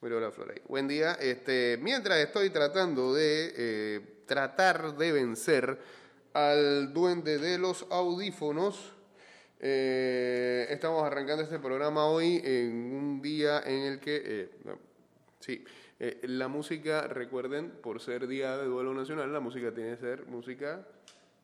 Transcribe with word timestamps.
Murió 0.00 0.18
la 0.18 0.30
flor 0.30 0.52
ahí. 0.52 0.62
Buen 0.66 0.88
día. 0.88 1.12
Este, 1.20 1.78
mientras 1.82 2.18
estoy 2.20 2.48
tratando 2.48 3.12
de 3.12 3.52
eh, 3.54 4.00
tratar 4.24 4.96
de 4.96 5.12
vencer 5.12 5.78
al 6.32 6.94
duende 6.94 7.36
de 7.36 7.58
los 7.58 7.86
audífonos, 7.90 8.94
eh, 9.60 10.66
estamos 10.70 11.04
arrancando 11.04 11.42
este 11.42 11.58
programa 11.58 12.06
hoy 12.06 12.40
en 12.42 12.94
un 12.94 13.20
día 13.20 13.60
en 13.60 13.82
el 13.82 14.00
que, 14.00 14.22
eh, 14.24 14.50
no, 14.64 14.78
sí, 15.38 15.62
eh, 15.98 16.20
la 16.22 16.48
música, 16.48 17.06
recuerden, 17.06 17.70
por 17.70 18.00
ser 18.00 18.26
día 18.26 18.56
de 18.56 18.64
duelo 18.64 18.94
nacional, 18.94 19.30
la 19.30 19.40
música 19.40 19.70
tiene 19.70 19.90
que 19.90 20.00
ser 20.00 20.24
música 20.24 20.82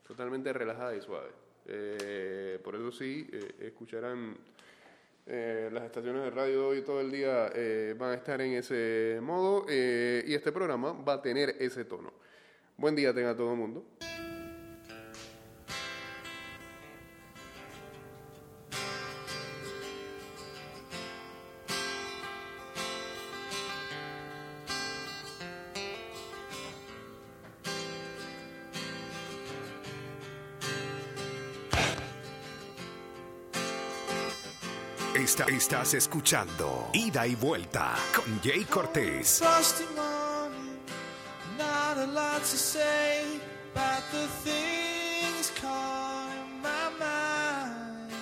totalmente 0.06 0.50
relajada 0.54 0.96
y 0.96 1.02
suave. 1.02 1.28
Eh, 1.66 2.58
por 2.64 2.74
eso 2.74 2.90
sí, 2.90 3.28
eh, 3.30 3.66
escucharán 3.66 4.38
eh, 5.28 5.70
las 5.72 5.82
estaciones 5.82 6.22
de 6.22 6.30
radio 6.30 6.68
hoy 6.68 6.82
todo 6.82 7.00
el 7.00 7.10
día 7.10 7.50
eh, 7.52 7.96
van 7.98 8.12
a 8.12 8.14
estar 8.14 8.40
en 8.40 8.52
ese 8.52 9.18
modo 9.20 9.66
eh, 9.68 10.22
y 10.24 10.34
este 10.34 10.52
programa 10.52 10.92
va 10.92 11.14
a 11.14 11.22
tener 11.22 11.56
ese 11.58 11.84
tono. 11.84 12.12
Buen 12.76 12.94
día 12.94 13.12
tenga 13.12 13.34
todo 13.34 13.50
el 13.52 13.58
mundo. 13.58 13.84
Estás 35.66 35.94
escuchando 35.94 36.90
Ida 36.92 37.26
y 37.26 37.34
Vuelta 37.34 37.96
con 38.14 38.40
Jay 38.40 38.64
Cortés. 38.66 39.42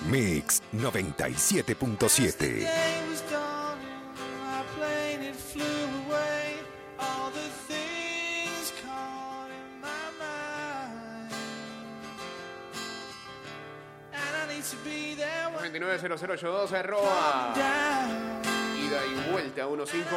Mix 0.09 0.63
97.7. 0.73 2.39
Day 2.39 3.05
was 3.07 3.21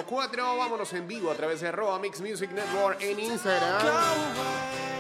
154. 0.09 0.57
Vámonos 0.57 0.93
en 0.95 1.07
vivo 1.07 1.31
a 1.31 1.35
través 1.35 1.61
de 1.61 1.69
arroba 1.69 1.99
Mix 1.99 2.21
Music 2.21 2.51
Network 2.51 3.03
en 3.03 3.21
Instagram. 3.21 4.98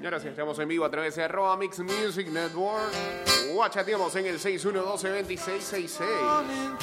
Right. 0.00 0.02
Y 0.02 0.06
ahora 0.06 0.20
sí, 0.20 0.28
estamos 0.28 0.58
en 0.58 0.68
vivo 0.68 0.84
a 0.84 0.90
través 0.90 1.16
de 1.16 1.24
arroba 1.24 1.56
Mix 1.56 1.78
Music 1.80 2.28
Network. 2.28 2.92
Guachateamos 3.52 4.14
en 4.16 4.26
el 4.26 4.38
612-2666. 4.38 6.00
morning, 6.22 6.76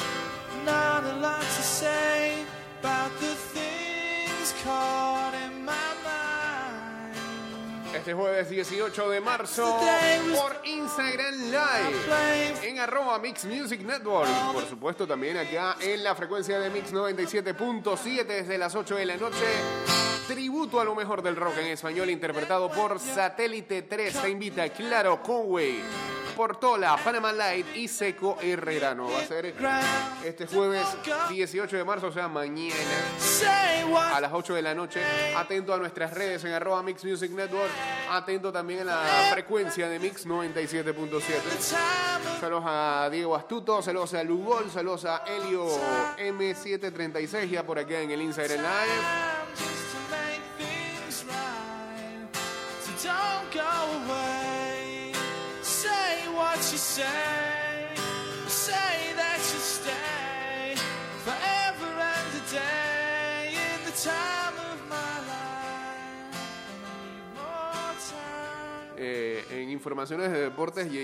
not 0.66 1.04
a 1.04 1.16
lot 1.20 1.40
to 1.40 1.64
say 1.64 2.46
about 2.82 3.12
the 3.20 3.34
things 3.54 4.54
caught 4.64 5.34
in 5.34 5.66
my 5.66 5.72
mind. 6.04 6.28
Este 7.96 8.14
jueves 8.14 8.50
18 8.50 9.10
de 9.10 9.22
marzo 9.22 9.80
por 10.36 10.62
Instagram 10.66 11.36
Live 11.50 12.68
en 12.68 12.80
arroba 12.80 13.18
Mix 13.18 13.46
Music 13.46 13.82
Network. 13.82 14.30
Y 14.30 14.54
por 14.54 14.66
supuesto 14.66 15.08
también 15.08 15.38
acá 15.38 15.78
en 15.82 16.04
la 16.04 16.14
frecuencia 16.14 16.60
de 16.60 16.70
Mix 16.70 16.94
97.7 16.94 18.26
desde 18.26 18.58
las 18.58 18.76
8 18.76 18.96
de 18.96 19.06
la 19.06 19.18
noche. 19.18 19.87
Tributo 20.28 20.82
a 20.82 20.84
lo 20.84 20.94
mejor 20.94 21.22
del 21.22 21.38
rock 21.38 21.58
en 21.60 21.68
español 21.68 22.10
interpretado 22.10 22.70
por 22.70 23.00
Satélite 23.00 23.84
3. 23.84 24.22
Te 24.22 24.30
invita 24.30 24.68
Claro 24.70 25.24
Conway, 25.24 25.82
Portola, 26.36 26.98
Panama 27.02 27.32
Light 27.32 27.66
y 27.78 27.88
Seco 27.88 28.38
Herrerano. 28.42 29.10
Va 29.10 29.20
a 29.22 29.26
ser 29.26 29.56
este 30.26 30.46
jueves 30.46 30.86
18 31.30 31.78
de 31.78 31.84
marzo, 31.86 32.08
o 32.08 32.12
sea, 32.12 32.28
mañana 32.28 32.76
a 34.14 34.20
las 34.20 34.34
8 34.34 34.54
de 34.54 34.62
la 34.62 34.76
noche. 34.76 35.02
Atento 35.34 35.74
a 35.74 35.78
nuestras 35.78 36.14
redes 36.14 36.44
en 36.44 36.52
arroba 36.52 36.84
Mix 36.84 37.06
Music 37.06 37.32
Network. 37.32 37.72
Atento 38.12 38.52
también 38.52 38.82
a 38.82 38.84
la 38.84 39.30
frecuencia 39.32 39.88
de 39.88 39.98
Mix 39.98 40.28
97.7. 40.28 40.94
time 40.94 42.34
of 42.34 42.40
Saludos 42.42 42.64
a 42.68 43.10
Diego 43.10 43.34
Astuto, 43.34 43.82
saludos 43.82 44.14
a 44.14 44.24
Lugol, 44.24 44.70
saludos 44.70 45.06
a 45.06 45.24
Helio 45.26 45.68
M736 46.18 47.50
ya 47.50 47.66
por 47.66 47.80
acá 47.80 48.02
en 48.02 48.12
el 48.12 48.22
Instagram 48.22 48.60
Live. 48.60 49.37
Informaciones 69.88 70.32
de 70.34 70.42
deportes. 70.42 70.88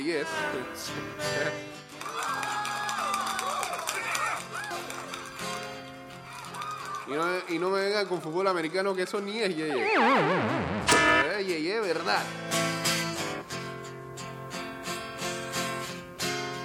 Y 7.06 7.12
no, 7.12 7.26
y 7.50 7.60
no 7.60 7.70
me 7.70 7.82
vengan 7.82 8.08
con 8.08 8.22
fútbol 8.22 8.48
americano, 8.48 8.96
que 8.96 9.02
eso 9.04 9.20
ni 9.20 9.38
es 9.42 9.54
Yeye. 9.54 9.94
Eh, 9.94 11.44
Yeye, 11.46 11.82
verdad. 11.82 12.24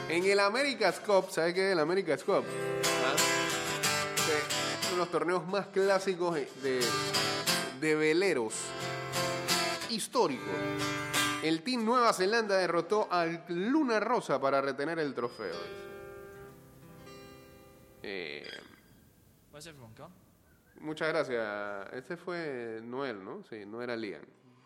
En 0.09 0.25
el 0.25 0.39
America's 0.39 1.01
Cup, 1.01 1.27
¿sabes 1.31 1.55
qué 1.55 1.67
es 1.67 1.73
el 1.73 1.81
America's 1.81 2.23
Cup? 2.23 2.45
¿Ah? 3.05 3.17
Sí, 4.15 4.33
uno 4.87 4.93
de 4.93 4.97
los 4.99 5.11
torneos 5.11 5.45
más 5.49 5.67
clásicos 5.67 6.37
de, 6.63 6.85
de 7.81 7.95
veleros 7.97 8.55
históricos. 9.91 10.47
El 11.43 11.63
Team 11.63 11.85
Nueva 11.85 12.13
Zelanda 12.13 12.57
derrotó 12.57 13.07
al 13.13 13.45
Luna 13.49 14.01
Rosa 14.01 14.41
para 14.41 14.61
retener 14.61 14.99
el 14.99 15.15
trofeo. 15.15 15.55
Eh, 18.03 18.45
muchas 20.81 21.09
gracias. 21.09 21.93
Este 21.93 22.17
fue 22.17 22.81
Noel, 22.83 23.25
¿no? 23.25 23.45
Sí, 23.45 23.65
no 23.65 23.81
era 23.81 23.95
Liam. 23.95 24.23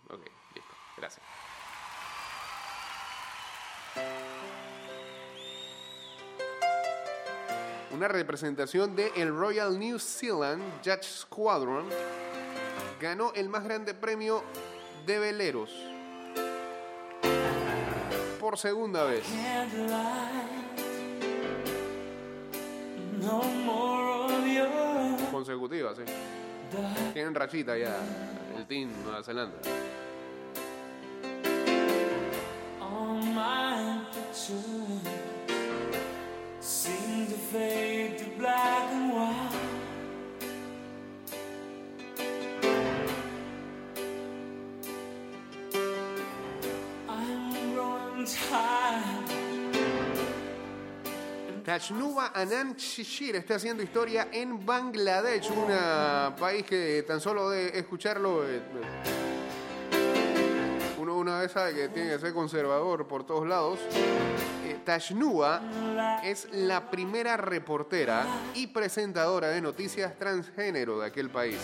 Ok, 0.08 0.24
listo. 0.54 0.74
Gracias. 0.96 1.26
Una 7.90 8.08
representación 8.08 8.96
de 8.96 9.12
el 9.16 9.36
Royal 9.36 9.78
New 9.78 9.98
Zealand 9.98 10.62
Judge 10.82 11.04
Squadron 11.04 11.86
ganó 12.98 13.34
el 13.34 13.50
más 13.50 13.62
grande 13.64 13.92
premio 13.92 14.42
de 15.04 15.18
veleros 15.18 15.91
por 18.52 18.58
segunda 18.58 19.04
vez. 19.04 19.24
Consecutiva, 25.30 25.94
sí. 25.94 26.02
Tienen 27.14 27.34
rachita 27.34 27.78
ya 27.78 27.96
el 28.54 28.66
team 28.66 28.90
Nueva 29.04 29.22
Zelanda. 29.22 29.56
my 33.34 34.04
Tajnuba 51.72 52.32
Anand 52.34 52.76
Shishir 52.76 53.34
está 53.34 53.54
haciendo 53.54 53.82
historia 53.82 54.28
en 54.30 54.62
Bangladesh, 54.66 55.50
un 55.52 56.36
país 56.36 56.66
que 56.66 57.02
tan 57.08 57.18
solo 57.18 57.48
de 57.48 57.78
escucharlo 57.78 58.46
eh, 58.46 58.60
uno 60.98 61.16
una 61.16 61.38
vez 61.38 61.50
sabe 61.50 61.72
que 61.74 61.88
tiene 61.88 62.10
que 62.10 62.18
ser 62.18 62.34
conservador 62.34 63.08
por 63.08 63.24
todos 63.24 63.48
lados. 63.48 63.78
Eh, 64.66 64.80
Tajnuba 64.84 66.20
es 66.22 66.46
la 66.52 66.90
primera 66.90 67.38
reportera 67.38 68.26
y 68.52 68.66
presentadora 68.66 69.48
de 69.48 69.62
noticias 69.62 70.18
transgénero 70.18 71.00
de 71.00 71.06
aquel 71.06 71.30
país. 71.30 71.56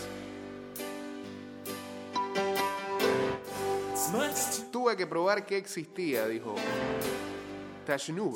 Tuve 4.72 4.96
que 4.96 5.06
probar 5.06 5.44
que 5.44 5.58
existía, 5.58 6.26
dijo 6.26 6.55
Falling. 7.88 8.35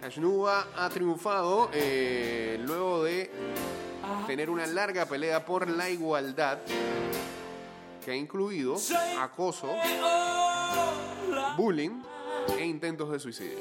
Tajnuba 0.00 0.68
ha 0.76 0.88
triunfado 0.90 1.70
eh, 1.72 2.56
luego 2.62 3.02
de 3.02 3.32
tener 4.28 4.48
una 4.48 4.64
larga 4.68 5.06
pelea 5.06 5.44
por 5.44 5.68
la 5.68 5.90
igualdad 5.90 6.58
que 8.04 8.12
ha 8.12 8.14
incluido 8.14 8.76
acoso, 9.20 9.68
bullying 11.56 12.00
e 12.56 12.64
intentos 12.64 13.10
de 13.10 13.18
suicidio. 13.18 13.58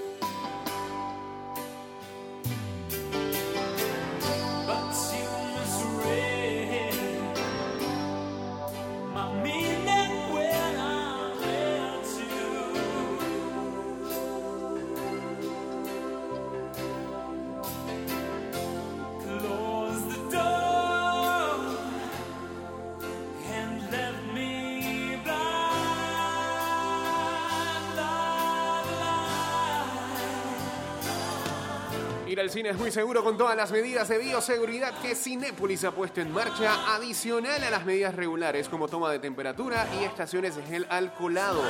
Ir 32.34 32.40
al 32.40 32.50
cine 32.50 32.70
es 32.70 32.78
muy 32.80 32.90
seguro 32.90 33.24
con 33.24 33.38
todas 33.38 33.56
las 33.56 33.72
medidas 33.72 34.10
de 34.10 34.18
bioseguridad 34.18 34.92
que 35.04 35.14
Cinépolis 35.14 35.84
ha 35.84 35.92
puesto 35.92 36.20
en 36.20 36.32
marcha, 36.32 36.96
adicional 36.96 37.64
a 37.64 37.70
las 37.70 37.86
medidas 37.86 38.16
regulares 38.16 38.68
como 38.70 38.88
toma 38.88 39.12
de 39.12 39.20
temperatura 39.20 39.86
y 40.02 40.04
estaciones 40.04 40.56
de 40.56 40.64
gel 40.64 40.88
alcoholado. 40.90 41.62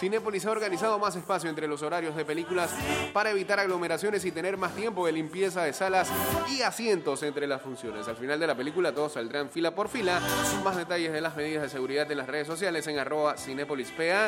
Cinépolis 0.00 0.46
ha 0.46 0.50
organizado 0.50 0.98
más 0.98 1.14
espacio 1.14 1.48
entre 1.48 1.68
los 1.68 1.82
horarios 1.82 2.16
de 2.16 2.24
películas 2.24 2.72
para 3.12 3.30
evitar 3.30 3.60
aglomeraciones 3.60 4.24
y 4.24 4.32
tener 4.32 4.56
más 4.56 4.74
tiempo 4.74 5.06
de 5.06 5.12
limpieza 5.12 5.62
de 5.62 5.72
salas 5.72 6.10
y 6.48 6.62
asientos 6.62 7.22
entre 7.22 7.46
las 7.46 7.62
funciones. 7.62 8.08
Al 8.08 8.16
final 8.16 8.40
de 8.40 8.48
la 8.48 8.56
película 8.56 8.92
todos 8.92 9.12
saldrán 9.12 9.48
fila 9.48 9.76
por 9.76 9.88
fila. 9.88 10.18
Más 10.64 10.76
detalles 10.76 11.12
de 11.12 11.20
las 11.20 11.36
medidas 11.36 11.62
de 11.62 11.68
seguridad 11.68 12.10
en 12.10 12.18
las 12.18 12.26
redes 12.26 12.48
sociales 12.48 12.84
en 12.88 12.98
arroba 12.98 13.36
CinépolisPA. 13.36 14.26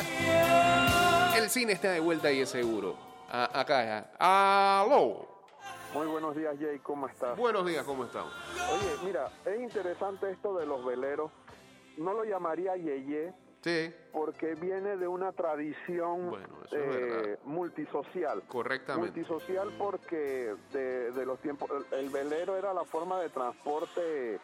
El 1.35 1.49
cine 1.49 1.73
está 1.73 1.91
de 1.91 1.99
vuelta 1.99 2.31
y 2.31 2.39
es 2.39 2.47
seguro. 2.47 2.95
Acá 3.29 3.83
ya. 3.83 4.11
¡Aló! 4.17 5.32
Muy 5.93 6.07
buenos 6.07 6.35
días, 6.35 6.55
Jay, 6.59 6.79
¿cómo 6.79 7.07
estás? 7.07 7.37
Buenos 7.37 7.65
días, 7.65 7.83
¿cómo 7.85 8.05
estamos? 8.05 8.33
Oye, 8.71 9.05
mira, 9.05 9.29
es 9.45 9.59
interesante 9.59 10.31
esto 10.31 10.57
de 10.57 10.65
los 10.65 10.83
veleros. 10.83 11.31
No 11.97 12.13
lo 12.13 12.23
llamaría 12.23 12.75
yeye 12.75 13.33
Sí, 13.61 13.93
porque 14.11 14.55
viene 14.55 14.97
de 14.97 15.07
una 15.07 15.31
tradición 15.31 16.31
Bueno, 16.31 16.57
verdad. 16.71 17.39
multisocial. 17.45 18.43
correctamente. 18.47 19.19
Multisocial 19.19 19.69
porque 19.77 20.53
de, 20.73 21.11
de 21.11 21.25
los 21.25 21.39
tiempos, 21.39 21.69
el, 21.91 21.99
el 21.99 22.09
velero 22.09 22.57
era 22.57 22.73
la 22.73 22.83
forma 22.83 23.19
de 23.21 23.29
transporte 23.29 24.39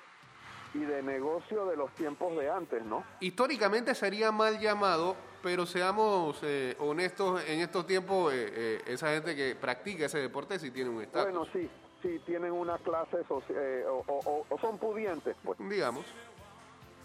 y 0.73 0.79
de 0.79 1.01
negocio 1.01 1.65
de 1.65 1.75
los 1.75 1.91
tiempos 1.95 2.35
de 2.37 2.49
antes, 2.49 2.83
¿no? 2.85 3.03
Históricamente 3.19 3.95
sería 3.95 4.31
mal 4.31 4.59
llamado, 4.59 5.15
pero 5.41 5.65
seamos 5.65 6.39
eh, 6.43 6.75
honestos, 6.79 7.43
en 7.47 7.59
estos 7.61 7.87
tiempos 7.87 8.33
eh, 8.33 8.51
eh, 8.51 8.81
esa 8.87 9.09
gente 9.13 9.35
que 9.35 9.55
practica 9.55 10.05
ese 10.05 10.19
deporte 10.19 10.59
sí 10.59 10.69
tiene 10.71 10.89
un 10.89 11.01
estatus. 11.01 11.31
Bueno, 11.31 11.45
sí, 11.51 11.69
sí, 12.01 12.19
tienen 12.25 12.51
una 12.51 12.77
clase 12.77 13.23
social, 13.27 13.57
o, 13.87 14.45
o- 14.49 14.59
son 14.59 14.77
pudientes, 14.77 15.35
pues. 15.43 15.57
Digamos. 15.67 16.05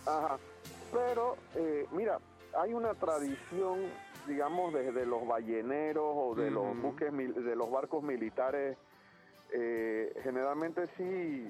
Ajá. 0.07 0.39
Pero, 0.93 1.37
eh, 1.55 1.87
mira, 1.93 2.19
hay 2.61 2.75
una 2.75 2.95
tradición, 2.95 3.81
digamos, 4.27 4.75
desde 4.75 5.07
los 5.07 5.27
balleneros 5.27 6.05
o 6.15 6.35
de 6.35 6.51
los 6.51 6.77
buques, 6.81 7.11
de 7.13 7.57
los 7.57 7.71
barcos 7.71 8.03
militares. 8.03 8.77
eh, 9.53 10.13
generalmente 10.23 10.87
sí, 10.97 11.49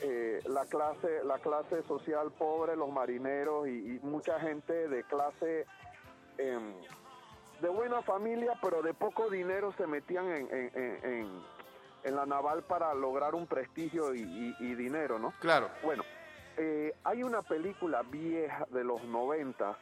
eh, 0.00 0.42
la 0.46 0.64
clase, 0.66 1.22
la 1.24 1.38
clase 1.38 1.82
social 1.84 2.32
pobre, 2.32 2.76
los 2.76 2.90
marineros 2.90 3.68
y, 3.68 3.96
y 3.96 4.00
mucha 4.02 4.38
gente 4.40 4.88
de 4.88 5.04
clase 5.04 5.66
em, 6.38 6.74
de 7.60 7.68
buena 7.68 8.02
familia, 8.02 8.52
pero 8.60 8.82
de 8.82 8.92
poco 8.94 9.30
dinero 9.30 9.72
se 9.76 9.86
metían 9.86 10.26
en, 10.28 10.48
en- 10.54 10.70
en- 10.74 11.04
en- 11.04 11.42
en 12.02 12.16
la 12.16 12.26
naval 12.26 12.62
para 12.64 12.92
lograr 12.94 13.34
un 13.34 13.46
prestigio 13.46 14.14
y- 14.14 14.20
y- 14.20 14.56
y 14.58 14.74
dinero, 14.74 15.18
¿no? 15.18 15.32
Claro. 15.40 15.70
Bueno, 15.82 16.02
eh, 16.56 16.92
hay 17.04 17.22
una 17.22 17.40
película 17.42 18.02
vieja 18.02 18.66
de 18.70 18.84
los 18.84 19.02
noventas 19.04 19.76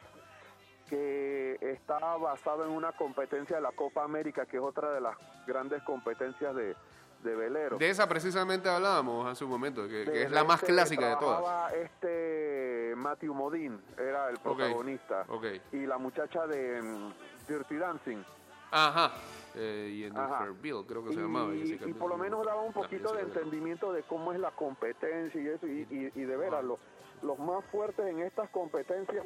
que 0.89 1.57
está 1.61 1.97
basada 2.17 2.65
en 2.65 2.71
una 2.71 2.91
competencia 2.91 3.55
de 3.57 3.61
la 3.61 3.71
Copa 3.71 4.03
América, 4.03 4.45
que 4.45 4.57
es 4.57 4.63
otra 4.63 4.91
de 4.93 5.01
las 5.01 5.17
grandes 5.47 5.81
competencias 5.83 6.55
de, 6.55 6.75
de 7.23 7.35
velero. 7.35 7.77
De 7.77 7.89
esa 7.89 8.07
precisamente 8.07 8.69
hablábamos 8.69 9.25
hace 9.27 9.43
un 9.43 9.49
momento, 9.51 9.87
que, 9.87 10.03
es 10.23 10.31
la 10.31 10.43
más 10.43 10.61
este 10.61 10.73
clásica 10.73 11.09
de 11.09 11.15
todas. 11.17 11.73
Este 11.73 12.93
Matthew 12.95 13.33
Modine 13.33 13.77
era 13.97 14.29
el 14.29 14.37
protagonista. 14.37 15.25
ok. 15.27 15.45
Y 15.71 15.85
la 15.85 15.97
muchacha 15.97 16.45
de 16.47 16.81
mm, 16.81 17.13
Dirty 17.47 17.75
Dancing. 17.77 18.23
Ajá. 18.71 19.11
Eh, 19.55 19.89
y 19.93 20.03
en 20.05 20.17
Ajá. 20.17 20.47
Bill 20.61 20.83
creo 20.87 21.03
que 21.03 21.13
se 21.13 21.21
llamaba. 21.21 21.53
Y, 21.53 21.79
y 21.85 21.93
por 21.93 22.09
lo 22.09 22.17
menos 22.17 22.43
daba 22.45 22.61
un 22.61 22.73
poquito 22.73 23.13
de 23.13 23.21
entendimiento 23.21 23.93
de 23.93 24.01
cómo 24.03 24.33
es 24.33 24.39
la 24.39 24.51
competencia 24.51 25.39
y 25.39 25.47
eso. 25.47 25.67
Y, 25.67 25.87
y- 25.91 26.11
y 26.21 26.25
de 26.25 26.37
veras, 26.37 26.63
los, 26.63 26.79
los 27.21 27.37
más 27.39 27.63
fuertes 27.71 28.05
en 28.07 28.19
estas 28.21 28.49
competencias 28.49 29.23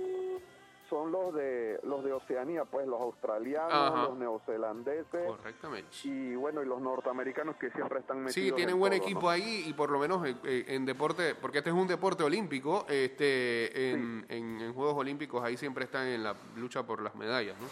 son 0.89 1.11
los 1.11 1.33
de 1.33 1.79
los 1.83 2.03
de 2.03 2.13
Oceanía, 2.13 2.65
pues 2.65 2.87
los 2.87 2.99
australianos, 3.01 3.71
Ajá. 3.73 4.03
los 4.03 4.17
neozelandeses 4.17 5.25
Correctamente. 5.27 5.89
y 6.03 6.35
bueno, 6.35 6.61
y 6.63 6.65
los 6.65 6.79
norteamericanos 6.81 7.55
que 7.57 7.69
siempre 7.71 7.99
están 7.99 8.23
metidos. 8.23 8.33
Sí, 8.33 8.51
tienen 8.55 8.75
en 8.75 8.79
buen 8.79 8.93
todo, 8.93 9.03
equipo 9.03 9.21
¿no? 9.21 9.29
ahí 9.29 9.63
y 9.67 9.73
por 9.73 9.89
lo 9.91 9.99
menos 9.99 10.25
eh, 10.27 10.35
eh, 10.45 10.65
en 10.69 10.85
deporte, 10.85 11.35
porque 11.35 11.59
este 11.59 11.69
es 11.69 11.75
un 11.75 11.87
deporte 11.87 12.23
olímpico, 12.23 12.85
este, 12.89 13.91
en, 13.91 14.25
en- 14.29 14.61
en 14.61 14.73
Juegos 14.73 14.95
Olímpicos 14.95 15.43
ahí 15.43 15.57
siempre 15.57 15.83
están 15.85 16.07
en 16.07 16.23
la 16.23 16.35
lucha 16.55 16.83
por 16.83 17.01
las 17.01 17.15
medallas, 17.15 17.55
¿no? 17.59 17.67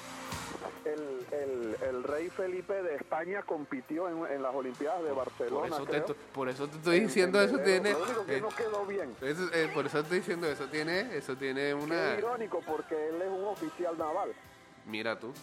El, 0.85 1.25
el, 1.31 1.77
el 1.89 2.03
rey 2.03 2.29
Felipe 2.29 2.81
de 2.81 2.95
España 2.95 3.41
compitió 3.43 4.07
en, 4.09 4.31
en 4.31 4.41
las 4.43 4.53
Olimpiadas 4.53 5.03
de 5.03 5.09
Por 5.09 5.17
Barcelona. 5.25 5.67
eso, 5.67 5.85
te, 5.85 6.01
por 6.33 6.49
eso 6.49 6.67
te 6.67 6.77
estoy 6.77 6.97
En- 6.97 7.07
diciendo 7.07 7.41
en 7.41 7.49
eso 7.49 7.59
tiene... 7.59 7.95
Que 8.25 8.37
eh, 8.37 8.41
no 8.41 8.49
quedó 8.49 8.85
bien. 8.85 9.15
eso- 9.21 9.49
eh, 9.53 9.69
por 9.73 9.85
eso 9.85 9.99
estoy 9.99 10.17
diciendo 10.19 10.47
eso 10.47 10.65
tiene, 10.67 11.15
eso 11.17 11.35
tiene 11.35 11.73
una... 11.73 12.15
irónico 12.17 12.61
porque 12.65 13.09
él 13.09 13.21
es 13.21 13.29
un 13.29 13.45
oficial 13.45 13.97
naval. 13.97 14.33
Mira 14.85 15.19
tú, 15.19 15.33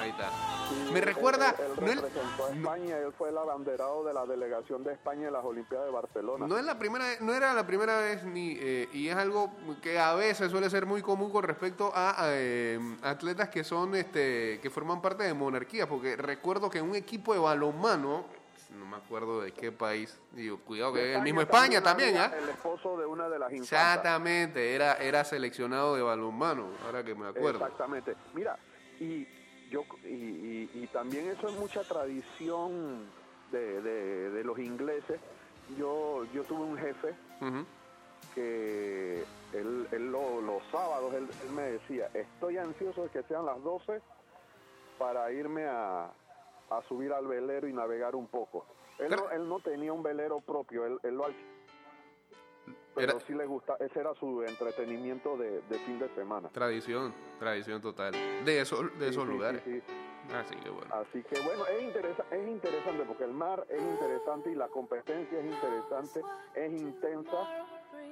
ahí 0.00 0.10
está. 0.10 0.28
Sí, 0.68 0.90
Me 0.92 1.00
recuerda... 1.00 1.50
Él, 1.50 1.64
él 1.66 1.72
no 1.80 1.86
es- 1.86 2.00
representó 2.02 2.46
a 2.46 2.50
España, 2.50 2.98
él 2.98 3.12
fue 3.16 3.28
el 3.28 3.38
abanderado 3.38 4.02
de 4.04 4.12
la 4.12 4.26
delegación 4.26 4.82
de 4.82 4.92
España 4.92 5.28
en 5.28 5.32
las 5.32 5.44
Olimpiadas 5.44 5.86
de 5.86 5.92
Barcelona. 5.92 6.46
No 6.48 6.58
es 6.58 6.64
la 6.64 6.76
primera, 6.78 7.04
no 7.20 7.32
era 7.32 7.54
la 7.54 7.64
primera 7.64 7.98
vez 7.98 8.24
ni 8.24 8.56
eh, 8.58 8.88
y 8.92 9.06
es 9.08 9.14
algo 9.14 9.52
que 9.80 10.00
a 10.00 10.14
veces 10.14 10.50
suele 10.50 10.68
ser 10.68 10.84
muy 10.86 11.00
común 11.00 11.30
con 11.30 11.44
respecto 11.44 11.92
a, 11.94 12.24
a, 12.24 12.26
eh, 12.32 12.80
atletas 13.02 13.48
que 13.50 13.62
son 13.62 13.94
este 13.94 14.58
que 14.60 14.68
forman 14.70 15.00
parte 15.00 15.22
de 15.22 15.34
monarquías, 15.34 15.86
porque 15.86 16.16
recuerdo 16.16 16.68
que 16.68 16.82
un 16.82 16.96
equipo 16.96 17.32
de 17.34 17.38
balonmano, 17.38 18.24
no 18.70 18.86
me 18.86 18.96
acuerdo 18.96 19.42
de 19.42 19.52
qué 19.52 19.70
país, 19.70 20.18
digo, 20.32 20.58
cuidado 20.58 20.94
que 20.94 21.00
De 21.00 21.10
es 21.12 21.16
el 21.18 21.22
mismo 21.22 21.42
España 21.42 21.82
también, 21.82 22.16
¿ah? 22.16 22.32
El 22.36 22.48
esposo 22.48 22.96
de 22.96 23.04
una 23.06 23.28
de 23.28 23.38
las 23.38 23.52
infantas. 23.52 23.70
Exactamente, 23.72 24.74
era 24.74 24.94
era 24.94 25.22
seleccionado 25.24 25.94
de 25.94 26.02
balonmano, 26.02 26.68
ahora 26.86 27.04
que 27.04 27.14
me 27.14 27.28
acuerdo. 27.28 27.60
Exactamente. 27.64 28.16
Mira, 28.32 28.56
y 29.02 29.26
yo 29.70 29.84
y, 30.04 30.14
y- 30.14 30.70
y 30.74 30.86
también 30.88 31.28
eso 31.30 31.48
es 31.48 31.58
mucha 31.58 31.82
tradición 31.84 33.10
de, 33.50 33.80
de- 33.82 34.30
de 34.30 34.44
los 34.44 34.58
ingleses. 34.58 35.20
Yo 35.76 36.24
yo 36.32 36.42
tuve 36.44 36.60
un 36.64 36.76
jefe 36.78 37.14
que 38.34 39.26
él, 39.52 39.88
él 39.92 40.10
lo- 40.12 40.40
los 40.40 40.62
sábados 40.70 41.12
él, 41.14 41.28
él 41.42 41.50
me 41.50 41.62
decía, 41.72 42.08
estoy 42.14 42.56
ansioso 42.58 43.04
de 43.04 43.10
que 43.10 43.22
sean 43.24 43.44
las 43.46 43.62
12 43.62 44.00
para 44.98 45.30
irme 45.32 45.64
a, 45.66 46.04
a 46.70 46.82
subir 46.88 47.12
al 47.12 47.26
velero 47.26 47.66
y 47.68 47.72
navegar 47.72 48.14
un 48.14 48.26
poco. 48.28 48.64
Él 48.98 49.10
no, 49.10 49.30
él 49.30 49.48
no 49.48 49.60
tenía 49.60 49.92
un 49.92 50.02
velero 50.02 50.40
propio, 50.40 50.86
él, 50.86 50.98
él 51.02 51.14
lo 51.16 51.26
alqui- 51.26 51.44
pero 52.94 53.12
Era- 53.12 53.20
sí 53.26 53.32
le 53.34 53.46
gusta, 53.46 53.76
ese 53.80 54.00
era 54.00 54.14
su 54.14 54.42
entretenimiento 54.42 55.36
de, 55.36 55.62
de 55.62 55.78
fin 55.80 55.98
de 55.98 56.08
semana. 56.14 56.48
Tradición, 56.50 57.12
tradición 57.38 57.80
total. 57.80 58.12
De, 58.44 58.60
esos 58.60 58.82
de 58.98 59.06
Sí, 59.06 59.10
esos 59.10 59.24
sí, 59.24 59.30
lugares. 59.30 59.62
sí, 59.64 59.80
sí. 59.80 59.92
Así 60.34 60.54
que 60.56 60.70
bueno. 60.70 60.94
Así 60.94 61.22
que 61.24 61.40
bueno, 61.40 61.66
es, 61.66 61.82
interesa- 61.82 62.24
es 62.30 62.48
interesante 62.48 63.04
porque 63.06 63.24
el 63.24 63.32
mar 63.32 63.66
es 63.68 63.82
interesante 63.82 64.50
y 64.50 64.54
la 64.54 64.68
competencia 64.68 65.38
es 65.40 65.44
interesante, 65.44 66.20
es 66.54 66.80
intensa, 66.80 67.66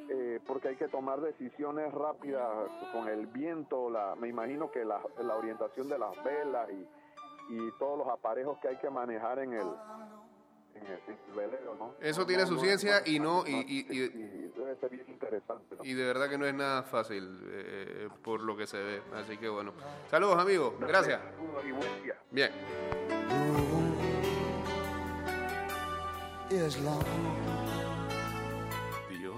eh, 0.08 0.40
porque 0.44 0.68
hay 0.68 0.76
que 0.76 0.88
tomar 0.88 1.20
decisiones 1.20 1.92
rápidas 1.92 2.48
con 2.92 3.06
el 3.08 3.26
viento, 3.28 3.88
la, 3.90 4.16
me 4.16 4.26
imagino 4.28 4.70
que 4.72 4.84
la, 4.84 5.00
la 5.22 5.36
orientación 5.36 5.88
de 5.88 5.98
las 5.98 6.12
velas 6.24 6.68
y, 6.70 7.54
y 7.54 7.70
todos 7.78 7.98
los 7.98 8.08
aparejos 8.08 8.58
que 8.58 8.68
hay 8.68 8.76
que 8.78 8.90
manejar 8.90 9.38
en 9.38 9.52
el, 9.52 9.66
Eso 12.00 12.26
tiene 12.26 12.42
no, 12.42 12.48
su 12.48 12.58
ciencia 12.60 13.02
y 13.06 13.18
no- 13.18 13.44
y- 13.46 13.50
y- 13.52 13.86
y- 13.90 14.50
y 15.82 15.94
de 15.94 16.04
verdad 16.04 16.28
que 16.28 16.38
no 16.38 16.46
es 16.46 16.54
nada 16.54 16.82
fácil 16.82 17.40
eh, 17.52 18.08
por 18.22 18.40
lo 18.42 18.56
que 18.56 18.66
se 18.66 18.78
ve. 18.82 19.02
Así 19.14 19.36
que 19.36 19.48
bueno. 19.48 19.72
Saludos 20.10 20.38
amigos. 20.38 20.74
Gracias. 20.80 21.20
Bien. 22.30 22.50
Dios. 29.10 29.34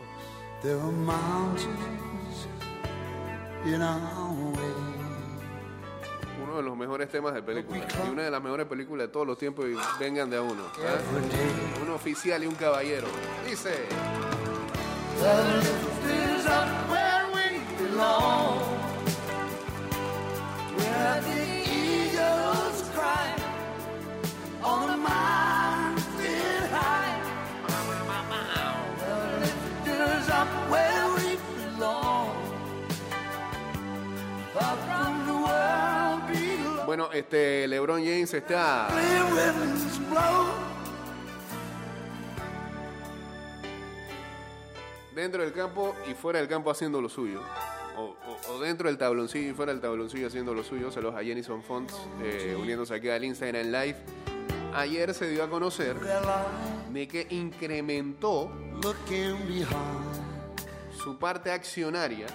Uno 6.52 6.60
de 6.60 6.68
los 6.68 6.76
mejores 6.76 7.08
temas 7.08 7.32
de 7.32 7.42
película. 7.42 7.80
Y 8.06 8.10
una 8.10 8.24
de 8.24 8.30
las 8.30 8.42
mejores 8.42 8.66
películas 8.66 9.06
de 9.06 9.12
todos 9.12 9.26
los 9.26 9.38
tiempos. 9.38 9.64
Y 9.64 9.74
vengan 9.98 10.28
de 10.28 10.36
a 10.36 10.42
uno. 10.42 10.64
Un 11.82 11.90
oficial 11.90 12.44
y 12.44 12.46
un 12.46 12.54
caballero. 12.54 13.06
Dice. 13.48 13.70
Bueno, 36.92 37.10
este 37.10 37.66
LeBron 37.68 38.04
James 38.04 38.34
está 38.34 38.86
dentro 45.14 45.42
del 45.42 45.54
campo 45.54 45.96
y 46.06 46.12
fuera 46.12 46.38
del 46.38 46.48
campo 46.48 46.70
haciendo 46.70 47.00
lo 47.00 47.08
suyo. 47.08 47.40
O, 47.96 48.58
dentro 48.60 48.88
del 48.88 48.98
tabloncillo 48.98 49.52
y 49.52 49.54
fuera 49.54 49.72
del 49.72 49.80
tabloncillo 49.80 50.26
haciendo 50.26 50.52
lo 50.52 50.62
suyo. 50.62 50.92
Saludos 50.92 51.14
a 51.14 51.24
Jenison 51.24 51.62
Fonts 51.62 51.96
eh, 52.22 52.54
uniéndose 52.60 52.94
aquí 52.94 53.08
al 53.08 53.24
Instagram 53.24 53.68
Live. 53.68 53.96
Ayer 54.74 55.14
se 55.14 55.30
dio 55.30 55.44
a 55.44 55.48
conocer 55.48 55.96
de 56.90 57.08
que 57.08 57.26
incrementó 57.30 58.52
su 61.02 61.18
parte 61.18 61.52
accionaria 61.52 62.26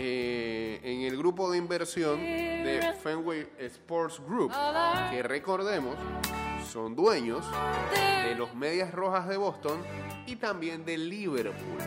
eh, 0.00 0.47
en 0.92 1.02
el 1.02 1.18
grupo 1.18 1.50
de 1.50 1.58
inversión 1.58 2.18
de 2.20 2.94
Fenway 3.02 3.46
Sports 3.58 4.20
Group, 4.26 4.52
que 5.10 5.22
recordemos 5.22 5.96
son 6.72 6.96
dueños 6.96 7.44
de 8.24 8.34
los 8.34 8.54
Medias 8.54 8.92
Rojas 8.92 9.28
de 9.28 9.36
Boston 9.36 9.80
y 10.26 10.36
también 10.36 10.84
de 10.84 10.96
Liverpool. 10.96 11.78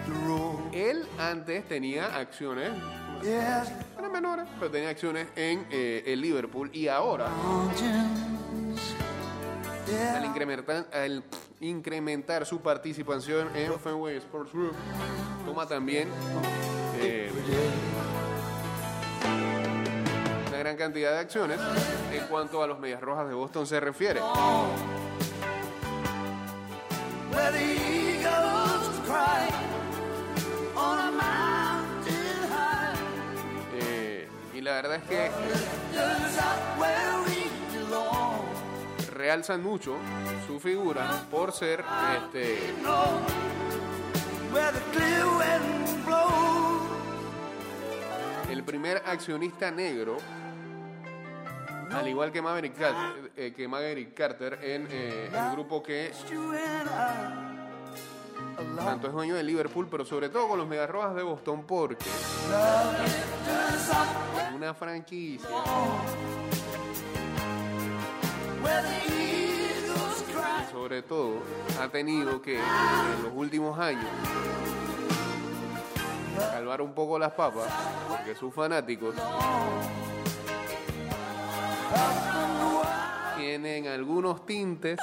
Él 0.72 1.08
antes 1.17 1.67
tenía 1.67 2.15
acciones, 2.15 2.70
eran 3.24 4.12
menores, 4.12 4.46
pero 4.60 4.72
tenía 4.72 4.89
acciones 4.89 5.27
en 5.36 5.65
eh, 5.72 6.03
el 6.05 6.22
Liverpool 6.22 6.70
y 6.72 6.88
ahora 6.88 7.27
al 10.15 10.25
incrementar, 10.25 10.88
al 10.93 11.24
incrementar 11.60 12.46
su 12.46 12.62
participación 12.62 13.55
en 13.55 13.79
Fenway 13.79 14.17
Sports 14.17 14.53
Group, 14.53 14.74
toma 15.46 15.67
también 15.67 16.08
eh, 17.00 17.31
gran 20.71 20.91
cantidad 20.91 21.11
de 21.11 21.19
acciones 21.19 21.59
en 22.13 22.25
cuanto 22.27 22.63
a 22.63 22.67
los 22.67 22.79
Medias 22.79 23.01
Rojas 23.01 23.27
de 23.27 23.33
Boston 23.33 23.67
se 23.67 23.79
refiere. 23.79 24.21
Eh, 33.73 34.29
y 34.53 34.61
la 34.61 34.71
verdad 34.73 34.95
es 34.95 35.03
que 35.03 35.31
realzan 39.13 39.61
mucho 39.61 39.97
su 40.47 40.59
figura 40.59 41.25
por 41.29 41.51
ser 41.51 41.83
este, 42.23 42.59
el 48.49 48.63
primer 48.63 49.01
accionista 49.05 49.71
negro, 49.71 50.17
al 51.93 52.07
igual 52.07 52.31
que 52.31 52.41
Maverick 52.41 52.77
Carter, 52.77 53.31
eh, 53.36 54.13
Carter 54.15 54.60
en 54.62 54.88
eh, 54.89 55.29
el 55.33 55.51
grupo 55.51 55.83
que 55.83 56.13
tanto 58.75 59.07
es 59.07 59.13
dueño 59.13 59.36
de 59.36 59.43
Liverpool, 59.43 59.88
pero 59.89 60.05
sobre 60.05 60.29
todo 60.29 60.48
con 60.48 60.60
los 60.60 60.67
Megarrojas 60.67 61.15
de 61.15 61.24
Boston, 61.24 61.65
porque 61.65 62.05
up 62.05 62.95
una 64.55 64.74
franquicia. 64.74 65.50
Sobre 70.71 71.01
todo 71.01 71.41
ha 71.81 71.89
tenido 71.89 72.41
que 72.41 72.57
en 72.57 73.24
los 73.24 73.33
últimos 73.33 73.77
años 73.79 74.05
calmar 76.51 76.81
un 76.81 76.93
poco 76.93 77.19
las 77.19 77.33
papas 77.33 77.67
porque 78.07 78.36
sus 78.36 78.53
fanáticos 78.53 79.15
tienen 83.38 83.88
algunos 83.88 84.45
tintes 84.45 85.00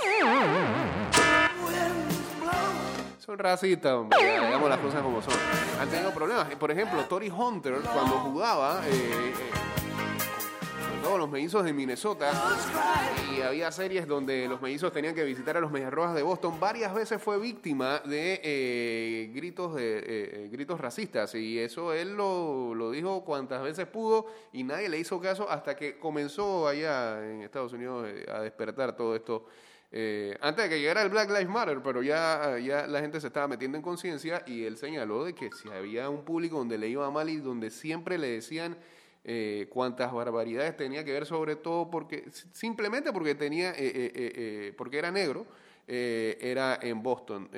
son 3.29 3.39
racistas, 3.39 3.93
hombre, 3.93 4.19
digamos 4.19 4.71
las 4.71 4.79
cosas 4.79 5.03
como 5.03 5.21
son. 5.21 5.35
Han 5.79 5.87
tenido 5.91 6.13
problemas. 6.13 6.47
Por 6.55 6.71
ejemplo, 6.71 7.05
Tori 7.05 7.29
Hunter, 7.29 7.75
cuando 7.83 8.21
jugaba, 8.21 8.81
eh, 8.87 8.91
eh, 8.91 9.78
los 11.03 11.29
mellizos 11.29 11.65
de 11.65 11.73
Minnesota, 11.73 12.31
y 13.37 13.41
había 13.41 13.73
series 13.73 14.07
donde 14.07 14.49
los 14.49 14.63
mellizos 14.63 14.93
tenían 14.93 15.15
que 15.15 15.25
visitar 15.25 15.57
a 15.57 15.61
los 15.61 15.71
Mediarrojas 15.71 16.15
de 16.15 16.23
Boston, 16.23 16.61
varias 16.61 16.95
veces 16.95 17.21
fue 17.21 17.39
víctima 17.39 18.01
de 18.05 18.41
eh, 18.43 19.31
gritos, 19.35 19.75
de, 19.75 19.99
eh, 19.99 20.05
eh, 20.07 20.49
gritos 20.51 20.81
racistas. 20.81 21.35
Y 21.35 21.59
eso 21.59 21.93
él 21.93 22.17
lo, 22.17 22.75
lo 22.75 22.91
dijo 22.91 23.25
cuantas 23.25 23.63
veces 23.63 23.87
pudo 23.87 24.27
y 24.53 24.63
nadie 24.63 24.89
le 24.89 24.99
hizo 24.99 25.21
caso 25.21 25.51
hasta 25.51 25.77
que 25.77 25.99
comenzó 25.99 26.69
allá 26.69 27.25
en 27.25 27.43
Estados 27.43 27.73
Unidos 27.73 28.07
eh, 28.09 28.27
a 28.33 28.41
despertar 28.41 28.97
todo 28.97 29.17
esto. 29.17 29.47
Antes 30.41 30.65
de 30.65 30.69
que 30.69 30.81
llegara 30.81 31.01
el 31.01 31.09
Black 31.09 31.31
Lives 31.31 31.49
Matter, 31.49 31.81
pero 31.83 32.03
ya, 32.03 32.59
ya 32.59 32.87
la 32.87 33.01
gente 33.01 33.23
se 33.23 33.29
estaba 33.29 33.49
metiendo 33.49 33.79
en 33.79 33.83
conciencia 33.83 34.43
y 34.47 34.65
él 34.65 34.77
señaló 34.77 35.25
de 35.25 35.35
que 35.35 35.51
si 35.51 35.71
había 35.71 36.11
un 36.11 36.27
público 36.27 36.59
donde 36.59 36.77
le 36.77 36.89
iba 36.89 37.11
mal 37.11 37.31
y 37.31 37.39
donde 37.39 37.71
siempre 37.71 38.19
le 38.19 38.29
decían 38.29 38.77
eh, 39.31 39.67
cuántas 39.69 40.11
barbaridades 40.11 40.75
tenía 40.75 41.05
que 41.05 41.13
ver, 41.13 41.27
sobre 41.27 41.55
todo 41.55 41.91
porque 41.91 42.25
simplemente 42.53 43.13
porque 43.13 43.35
tenía, 43.35 43.73
eh, 43.73 43.77
eh, 43.77 44.75
porque 44.75 44.97
era 44.97 45.11
negro, 45.11 45.45
era 45.87 46.79
en 46.81 47.03
Boston. 47.03 47.51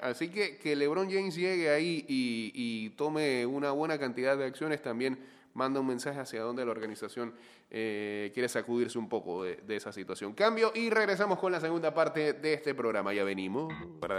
Así 0.00 0.30
que 0.30 0.58
que 0.58 0.74
LeBron 0.74 1.08
James 1.08 1.36
llegue 1.36 1.70
ahí 1.70 2.04
y, 2.08 2.88
tome 2.96 3.46
una 3.46 3.70
buena 3.70 4.00
cantidad 4.00 4.36
de 4.36 4.46
acciones 4.46 4.82
también 4.82 5.16
manda 5.54 5.78
un 5.78 5.86
mensaje 5.86 6.18
hacia 6.18 6.42
donde 6.42 6.64
la 6.64 6.72
organización 6.72 7.34
quiere 7.68 8.48
sacudirse 8.48 8.98
un 8.98 9.08
poco 9.08 9.44
de, 9.44 9.76
esa 9.76 9.92
situación. 9.92 10.32
Cambio 10.32 10.72
y 10.74 10.90
regresamos 10.90 11.38
con 11.38 11.52
la 11.52 11.60
segunda 11.60 11.94
parte 11.94 12.32
de 12.32 12.54
este 12.54 12.74
programa. 12.74 13.14
Ya 13.14 13.22
venimos. 13.22 13.72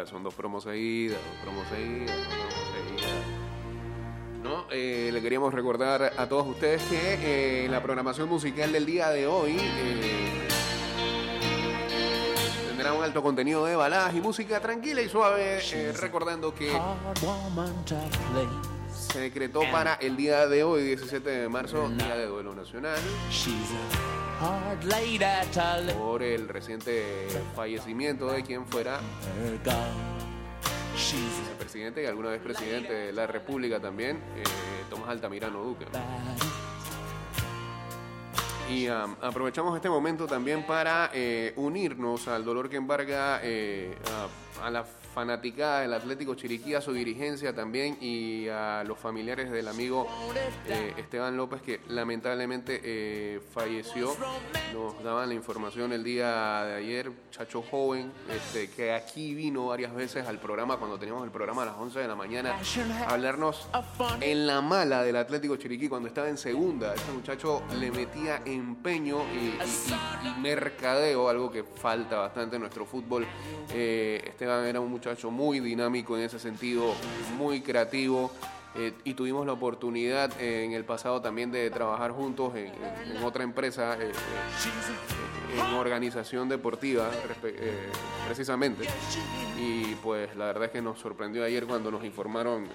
Son 0.05 0.23
dos 0.23 0.35
promos 0.35 0.63
seguidas, 0.63 1.19
dos 1.19 1.43
promos 1.43 1.67
seguidas. 1.67 2.70
Eh, 4.73 5.09
le 5.11 5.21
queríamos 5.21 5.53
recordar 5.53 6.13
a 6.15 6.29
todos 6.29 6.47
ustedes 6.47 6.81
que 6.83 7.65
eh, 7.65 7.67
la 7.67 7.83
programación 7.83 8.29
musical 8.29 8.71
del 8.71 8.85
día 8.85 9.09
de 9.09 9.27
hoy 9.27 9.57
eh, 9.59 10.47
tendrá 12.69 12.93
un 12.93 13.03
alto 13.03 13.21
contenido 13.21 13.65
de 13.65 13.75
baladas 13.75 14.15
y 14.15 14.21
música 14.21 14.61
tranquila 14.61 15.01
y 15.01 15.09
suave, 15.09 15.59
eh, 15.73 15.93
recordando 15.99 16.55
que 16.55 16.71
se 18.93 19.19
decretó 19.19 19.61
para 19.73 19.95
el 19.95 20.15
día 20.15 20.47
de 20.47 20.63
hoy, 20.63 20.83
17 20.83 21.29
de 21.29 21.49
marzo, 21.49 21.89
Día 21.89 22.15
de 22.15 22.27
Duelo 22.27 22.55
Nacional, 22.55 22.97
por 25.95 26.23
el 26.23 26.47
reciente 26.47 27.27
fallecimiento 27.57 28.31
de 28.31 28.41
quien 28.41 28.65
fuera 28.65 29.01
vicepresidente 31.71 32.03
y 32.03 32.05
alguna 32.05 32.29
vez 32.29 32.41
presidente 32.41 32.93
de 32.93 33.13
la 33.13 33.27
República 33.27 33.79
también, 33.79 34.17
eh, 34.35 34.43
Tomás 34.89 35.09
Altamirano 35.09 35.63
Duque. 35.63 35.85
Y 38.69 38.87
am, 38.87 39.15
aprovechamos 39.21 39.75
este 39.75 39.89
momento 39.89 40.27
también 40.27 40.65
para 40.65 41.09
eh, 41.13 41.53
unirnos 41.55 42.27
al 42.27 42.43
dolor 42.43 42.69
que 42.69 42.77
embarga 42.77 43.39
eh, 43.43 43.95
a, 44.59 44.65
a 44.65 44.71
la 44.71 44.85
fanaticada 45.13 45.81
del 45.81 45.93
Atlético 45.93 46.35
Chiriquí, 46.35 46.73
a 46.73 46.81
su 46.81 46.93
dirigencia 46.93 47.53
también 47.53 47.97
y 48.01 48.47
a 48.47 48.83
los 48.85 48.97
familiares 48.97 49.51
del 49.51 49.67
amigo 49.67 50.07
eh, 50.67 50.93
Esteban 50.97 51.35
López 51.37 51.61
que 51.61 51.81
lamentablemente 51.89 52.79
eh, 52.83 53.41
falleció. 53.53 54.15
Nos 54.73 55.03
daban 55.03 55.29
la 55.29 55.35
información 55.35 55.91
el 55.93 56.03
día 56.03 56.63
de 56.63 56.75
ayer, 56.75 57.11
chacho 57.29 57.61
joven, 57.61 58.11
este, 58.33 58.69
que 58.69 58.93
aquí 58.93 59.33
vino 59.35 59.67
varias 59.67 59.93
veces 59.93 60.25
al 60.27 60.39
programa 60.39 60.77
cuando 60.77 60.97
teníamos 60.97 61.23
el 61.25 61.31
programa 61.31 61.63
a 61.63 61.65
las 61.65 61.75
11 61.77 61.99
de 61.99 62.07
la 62.07 62.15
mañana 62.15 62.55
a 63.07 63.13
hablarnos 63.13 63.67
en 64.21 64.47
la 64.47 64.61
mala 64.61 65.03
del 65.03 65.15
Atlético 65.17 65.55
Chiriquí 65.57 65.89
cuando 65.89 66.07
estaba 66.07 66.29
en 66.29 66.37
segunda. 66.37 66.93
Este 66.95 67.11
muchacho 67.11 67.63
le 67.79 67.91
metía 67.91 68.41
empeño 68.45 69.17
y, 69.33 69.37
y- 69.37 69.57
y- 70.37 70.41
mercadeo, 70.41 71.27
algo 71.29 71.51
que 71.51 71.63
falta 71.63 72.17
bastante 72.17 72.55
en 72.55 72.61
nuestro 72.61 72.85
fútbol. 72.85 73.25
Eh, 73.73 74.21
Esteban 74.25 74.65
era 74.65 74.79
un 74.79 74.89
muchacho 75.01 75.31
muy 75.31 75.59
dinámico 75.59 76.15
en 76.15 76.23
ese 76.23 76.37
sentido, 76.37 76.93
muy 77.37 77.61
creativo. 77.61 78.31
eh, 78.75 78.93
y 79.03 79.15
tuvimos 79.15 79.45
la 79.47 79.51
oportunidad 79.53 80.31
eh, 80.39 80.63
en 80.63 80.71
el 80.73 80.85
pasado 80.85 81.19
también 81.21 81.51
de 81.51 81.69
trabajar 81.71 82.11
juntos 82.11 82.53
en, 82.55 82.71
otra 83.23 83.43
empresa, 83.43 83.95
eh, 83.99 84.11
eh, 84.11 85.59
en 85.59 85.73
organización 85.75 86.47
deportiva, 86.47 87.09
eh, 87.43 87.89
precisamente. 88.27 88.85
Y 89.59 89.95
pues 89.95 90.33
la 90.37 90.45
verdad 90.45 90.65
es 90.65 90.71
que 90.71 90.81
nos 90.81 90.99
sorprendió 90.99 91.43
ayer 91.43 91.65
cuando 91.65 91.89
nos 91.91 92.05
informaron 92.05 92.65
eh, 92.65 92.69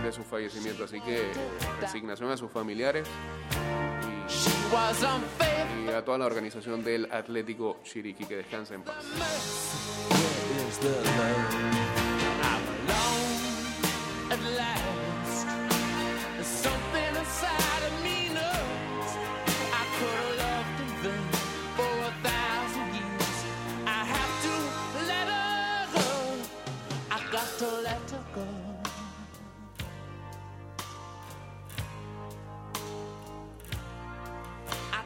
de, 0.00 0.06
de 0.06 0.12
su 0.12 0.22
fallecimiento. 0.22 0.84
Así 0.84 1.00
que 1.00 1.32
resignación 1.80 2.30
a 2.30 2.36
sus 2.36 2.50
familiares. 2.52 3.06
Y, 4.46 5.88
a 5.90 6.04
toda 6.04 6.18
la 6.18 6.26
organización 6.26 6.82
del 6.84 7.10
Atlético 7.10 7.78
Chiriquí. 7.84 8.24
Que 8.26 8.36
descanse 8.36 8.74
en 8.74 8.82
paz. 8.82 9.04
Where 10.10 10.68
is 10.68 10.78
the 10.78 10.88
love? 10.88 11.54
I'm 12.42 12.62
alone 12.88 14.32
at 14.32 14.56
last. 14.56 14.93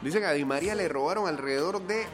Dice 0.01 0.19
que 0.19 0.25
a 0.25 0.31
Di 0.31 0.45
María 0.45 0.75
le 0.75 0.87
robaron 0.87 1.27
alrededor 1.27 1.81
de 1.85 2.05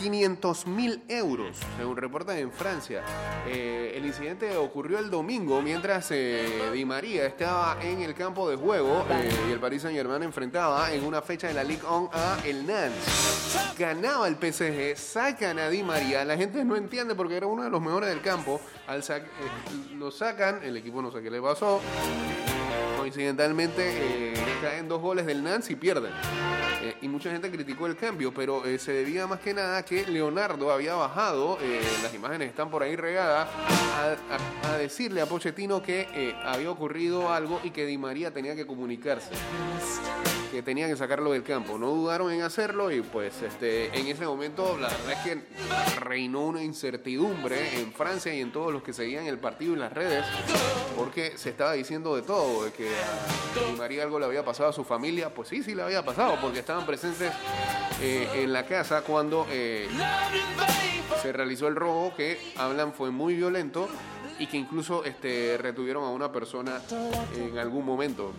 500 0.00 0.68
mil 0.68 1.02
euros, 1.08 1.56
según 1.76 1.96
reportan 1.96 2.36
en 2.38 2.52
Francia. 2.52 3.02
Eh, 3.48 3.94
el 3.96 4.06
incidente 4.06 4.56
ocurrió 4.56 5.00
el 5.00 5.10
domingo 5.10 5.60
mientras 5.60 6.12
eh, 6.12 6.70
Di 6.72 6.84
María 6.84 7.26
estaba 7.26 7.76
en 7.82 8.02
el 8.02 8.14
campo 8.14 8.48
de 8.48 8.54
juego 8.54 9.04
eh, 9.10 9.28
y 9.48 9.52
el 9.52 9.58
Paris 9.58 9.82
Saint 9.82 9.96
Germain 9.98 10.22
enfrentaba 10.22 10.92
en 10.92 11.04
una 11.04 11.20
fecha 11.20 11.48
de 11.48 11.54
la 11.54 11.64
Ligue 11.64 11.82
1 11.84 12.10
a 12.12 12.38
el 12.44 12.64
Nantes. 12.64 13.74
Ganaba 13.76 14.28
el 14.28 14.36
PSG, 14.36 14.96
sacan 14.96 15.58
a 15.58 15.68
Di 15.70 15.82
María, 15.82 16.24
la 16.24 16.36
gente 16.36 16.64
no 16.64 16.76
entiende 16.76 17.16
porque 17.16 17.36
era 17.36 17.48
uno 17.48 17.64
de 17.64 17.70
los 17.70 17.80
mejores 17.80 18.10
del 18.10 18.20
campo. 18.22 18.60
Al 18.86 19.02
sac- 19.02 19.26
lo 19.96 20.12
sacan, 20.12 20.60
el 20.62 20.76
equipo 20.76 21.02
no 21.02 21.10
sé 21.10 21.20
qué 21.20 21.30
le 21.32 21.42
pasó. 21.42 21.80
Coincidentalmente 22.96 24.34
caen 24.62 24.86
dos 24.88 25.00
goles 25.02 25.26
del 25.26 25.42
Nantes 25.42 25.70
y 25.70 25.74
pierden. 25.74 26.12
Eh, 26.80 26.94
y 27.02 27.08
mucha 27.08 27.30
gente 27.30 27.50
criticó 27.50 27.86
el 27.86 27.96
cambio, 27.96 28.32
pero 28.32 28.64
eh, 28.64 28.78
se 28.78 28.92
debía 28.92 29.26
más 29.26 29.40
que 29.40 29.52
nada 29.52 29.84
que 29.84 30.06
Leonardo 30.06 30.70
había 30.70 30.94
bajado, 30.94 31.58
eh, 31.60 31.80
las 32.04 32.14
imágenes 32.14 32.50
están 32.50 32.70
por 32.70 32.82
ahí 32.84 32.94
regadas, 32.94 33.48
a, 33.52 34.68
a- 34.72 34.76
decirle 34.78 35.20
a 35.20 35.26
Pochettino 35.26 35.82
que 35.82 36.34
había 36.44 36.70
ocurrido 36.70 37.32
algo 37.32 37.60
y 37.64 37.70
que 37.70 37.84
Di 37.84 37.98
María 37.98 38.32
tenía 38.32 38.54
que 38.54 38.64
comunicarse, 38.66 39.30
que 40.50 40.62
tenía 40.62 40.86
que 40.86 40.96
sacarlo 40.96 41.32
del 41.32 41.42
campo. 41.42 41.78
No 41.78 41.90
dudaron 41.90 42.32
en 42.32 42.42
hacerlo 42.42 42.90
y 42.90 43.00
pues 43.00 43.42
este, 43.42 43.96
en 43.98 44.06
ese 44.06 44.24
momento 44.26 44.76
la 44.78 44.88
verdad 44.88 45.12
es 45.12 45.18
que 45.18 46.00
reinó 46.00 46.46
una 46.46 46.62
incertidumbre 46.62 47.80
en 47.80 47.92
Francia 47.92 48.34
y 48.34 48.40
en 48.40 48.52
todos 48.52 48.72
los 48.72 48.82
que 48.82 48.92
seguían 48.92 49.26
el 49.26 49.38
partido 49.38 49.74
y 49.74 49.76
las 49.76 49.92
redes, 49.92 50.24
porque 50.96 51.36
se 51.36 51.50
estaba 51.50 51.72
diciendo 51.72 52.16
de 52.16 52.22
todo, 52.22 52.64
de 52.64 52.72
que 52.72 52.88
a 52.88 53.76
María 53.76 54.02
algo 54.02 54.18
le 54.18 54.26
había 54.26 54.44
pasado 54.44 54.70
a 54.70 54.72
su 54.72 54.84
familia, 54.84 55.32
pues 55.34 55.48
sí, 55.48 55.62
sí 55.62 55.74
le 55.74 55.82
había 55.82 56.04
pasado, 56.04 56.36
porque 56.40 56.60
estaban 56.60 56.86
presentes 56.86 57.32
eh, 58.00 58.28
en 58.34 58.52
la 58.52 58.66
casa 58.66 59.02
cuando 59.02 59.46
eh, 59.50 59.88
se 61.22 61.32
realizó 61.32 61.68
el 61.68 61.76
robo, 61.76 62.14
que 62.16 62.38
hablan 62.56 62.92
fue 62.92 63.10
muy 63.10 63.34
violento 63.34 63.88
y 64.38 64.46
que 64.46 64.56
incluso 64.56 65.04
este, 65.04 65.58
retuvieron 65.58 66.04
a 66.04 66.10
una 66.10 66.30
persona 66.30 66.80
en 67.36 67.58
algún 67.58 67.84
momento. 67.84 68.32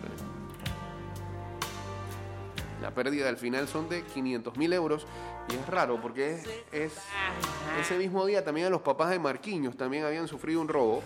La 2.80 2.90
pérdida 2.92 3.28
al 3.28 3.36
final 3.36 3.68
son 3.68 3.88
de 3.88 4.02
500 4.04 4.56
mil 4.56 4.72
euros 4.72 5.06
y 5.50 5.54
es 5.54 5.66
raro 5.68 6.00
porque 6.00 6.34
es, 6.34 6.48
es- 6.72 6.98
ese 7.80 7.96
mismo 7.98 8.24
día 8.26 8.42
también 8.44 8.70
los 8.70 8.80
papás 8.82 9.10
de 9.10 9.18
Marquinhos 9.18 9.76
también 9.76 10.04
habían 10.04 10.26
sufrido 10.28 10.60
un 10.60 10.68
robo. 10.68 11.02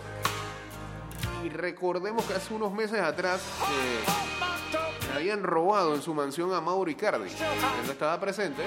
Y 1.43 1.49
recordemos 1.49 2.23
que 2.25 2.33
hace 2.33 2.53
unos 2.53 2.73
meses 2.73 2.99
atrás 3.01 3.41
eh, 3.71 5.07
le 5.09 5.13
habían 5.15 5.43
robado 5.43 5.93
en 5.95 6.01
su 6.01 6.13
mansión 6.13 6.53
a 6.53 6.61
Mauro 6.61 6.89
Icardi. 6.89 7.29
Él 7.29 7.35
no 7.85 7.91
estaba 7.91 8.19
presente, 8.19 8.63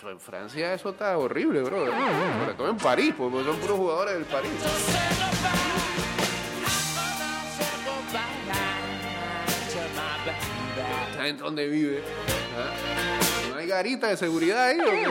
pero 0.00 0.10
en 0.12 0.20
Francia 0.20 0.74
eso 0.74 0.90
está 0.90 1.16
horrible, 1.18 1.62
bro. 1.62 1.86
Sobre 1.86 2.54
todo 2.56 2.68
en 2.68 2.76
París, 2.76 3.14
porque 3.16 3.42
son 3.44 3.56
puros 3.56 3.76
jugadores 3.78 4.14
del 4.14 4.24
París. 4.26 4.50
¿Esta 11.24 11.28
gente 11.28 11.42
dónde 11.42 11.66
vive? 11.68 12.02
¿Ah? 12.58 13.48
¿No 13.50 13.56
hay 13.56 13.66
garita 13.66 14.08
de 14.08 14.16
seguridad 14.18 14.64
ahí 14.64 14.78
o 14.78 14.84
qué? 14.84 15.06
O, 15.06 15.10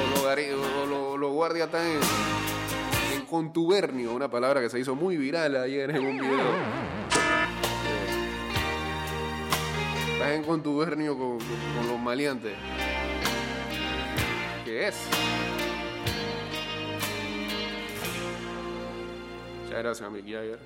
o 0.00 0.06
los 0.14 0.24
gari- 0.24 0.52
o 0.54 0.86
lo- 0.86 1.18
los 1.18 1.32
guardias 1.32 1.66
están 1.66 1.86
en, 1.86 2.00
en 3.14 3.26
contubernio, 3.26 4.14
una 4.14 4.30
palabra 4.30 4.62
que 4.62 4.70
se 4.70 4.78
hizo 4.78 4.94
muy 4.94 5.18
viral 5.18 5.54
ayer 5.56 5.90
en 5.90 6.06
un 6.06 6.18
video. 6.18 6.38
Estás 10.14 10.30
en 10.30 10.44
contubernio 10.44 11.18
con, 11.18 11.36
con- 11.38 11.46
con 11.76 11.88
los 11.88 11.98
maleantes. 12.00 12.54
¿Qué 14.64 14.88
es? 14.88 14.96
Muchas 19.64 19.78
gracias, 19.82 20.10
Mick 20.10 20.24
Jagger. 20.24 20.58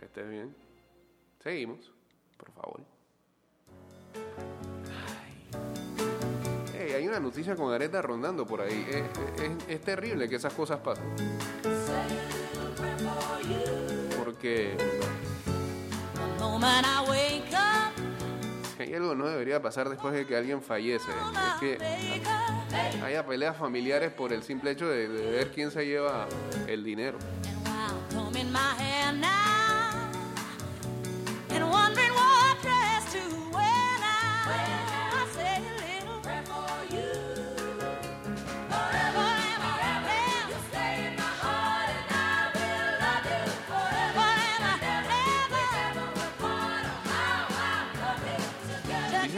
Estés 0.00 0.30
bien. 0.30 0.54
Seguimos, 1.42 1.90
por 2.36 2.50
favor. 2.52 2.80
Ay. 6.74 6.80
Ey, 6.80 6.92
hay 6.92 7.08
una 7.08 7.20
noticia 7.20 7.56
con 7.56 7.72
Areta 7.72 8.02
rondando 8.02 8.46
por 8.46 8.60
ahí. 8.60 8.86
Es, 8.88 9.42
es- 9.42 9.68
es 9.68 9.80
terrible 9.80 10.28
que 10.28 10.36
esas 10.36 10.52
cosas 10.52 10.78
pasen. 10.80 11.04
Porque 14.24 14.76
hay 18.78 18.94
algo 18.94 19.14
no 19.14 19.26
debería 19.26 19.62
pasar 19.62 19.88
después 19.88 20.12
de 20.14 20.26
que 20.26 20.36
alguien 20.36 20.60
fallece. 20.62 21.10
Es 21.10 21.60
que 21.60 21.78
haya 23.04 23.24
peleas 23.26 23.56
familiares 23.56 24.12
por 24.12 24.32
el 24.32 24.42
simple 24.42 24.72
hecho 24.72 24.88
de, 24.88 25.08
de 25.08 25.30
ver 25.30 25.50
quién 25.52 25.70
se 25.70 25.86
lleva 25.86 26.26
el 26.66 26.82
dinero. 26.84 27.18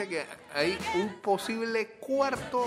Que 0.09 0.25
hay 0.55 0.79
un 0.95 1.21
posible 1.21 1.89
cuarto, 1.99 2.65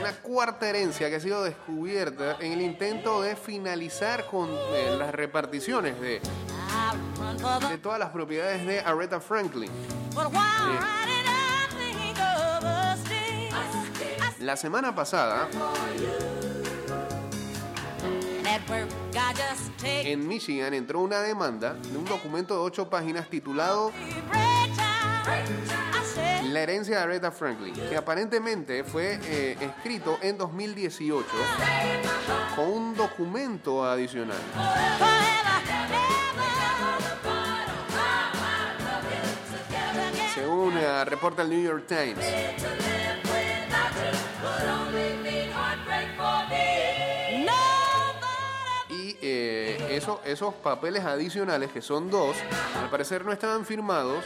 una 0.00 0.12
cuarta 0.22 0.68
herencia 0.68 1.10
que 1.10 1.16
ha 1.16 1.20
sido 1.20 1.44
descubierta 1.44 2.38
en 2.40 2.52
el 2.52 2.62
intento 2.62 3.20
de 3.20 3.36
finalizar 3.36 4.24
con 4.26 4.48
eh, 4.50 4.96
las 4.96 5.14
reparticiones 5.14 6.00
de, 6.00 6.22
todas 7.82 7.98
las 7.98 8.10
propiedades 8.10 8.66
de 8.66 8.80
Aretha 8.80 9.20
Franklin. 9.20 9.70
Days. 10.14 11.04
La 14.40 14.56
semana 14.56 14.94
pasada, 14.94 15.48
en 19.84 20.28
Michigan, 20.28 20.74
entró 20.74 21.00
una 21.00 21.20
demanda 21.20 21.74
de 21.74 21.96
un 21.96 22.04
documento 22.04 22.54
de 22.54 22.60
ocho 22.60 22.88
páginas 22.88 23.28
titulado 23.28 23.92
La 26.54 26.60
herencia 26.60 26.98
de 26.98 27.02
Aretha 27.02 27.32
Franklin, 27.32 27.74
que 27.74 27.96
aparentemente 27.96 28.84
fue 28.84 29.18
eh, 29.24 29.56
escrito 29.60 30.18
en 30.22 30.38
2018 30.38 31.26
con 32.54 32.68
un 32.68 32.94
documento 32.94 33.84
adicional. 33.84 34.36
Según 40.32 40.78
eh, 40.78 41.04
reporta 41.06 41.42
el 41.42 41.50
New 41.50 41.60
York 41.60 41.86
Times, 41.88 42.24
eso- 49.96 50.20
esos 50.24 50.54
papeles 50.54 51.04
adicionales, 51.04 51.70
que 51.72 51.80
son 51.82 52.10
dos, 52.10 52.36
al 52.80 52.90
parecer 52.90 53.24
no 53.24 53.32
estaban 53.32 53.64
firmados 53.64 54.24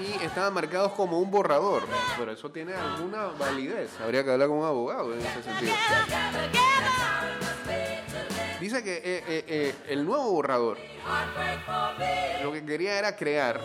y 0.00 0.22
estaban 0.24 0.52
marcados 0.54 0.92
como 0.92 1.18
un 1.18 1.30
borrador. 1.30 1.82
Pero 2.18 2.32
eso 2.32 2.50
tiene 2.50 2.74
alguna 2.74 3.26
validez. 3.38 3.90
Habría 4.02 4.24
que 4.24 4.30
hablar 4.32 4.48
con 4.48 4.58
un 4.58 4.64
abogado 4.66 5.12
en 5.14 5.20
ese 5.20 5.42
sentido. 5.42 5.72
Dice 8.60 8.82
que 8.82 8.94
eh, 8.96 9.02
eh, 9.04 9.44
eh, 9.46 9.74
el 9.88 10.04
nuevo 10.06 10.30
borrador 10.30 10.78
lo 12.42 12.50
que 12.52 12.64
quería 12.64 12.98
era 12.98 13.14
crear 13.14 13.60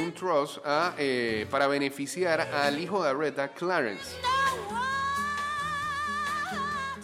un 0.00 0.12
trust 0.12 0.58
a, 0.64 0.94
eh, 0.98 1.46
para 1.50 1.66
beneficiar 1.66 2.40
al 2.40 2.78
hijo 2.78 3.02
de 3.02 3.10
Aretha, 3.10 3.48
Clarence, 3.48 4.16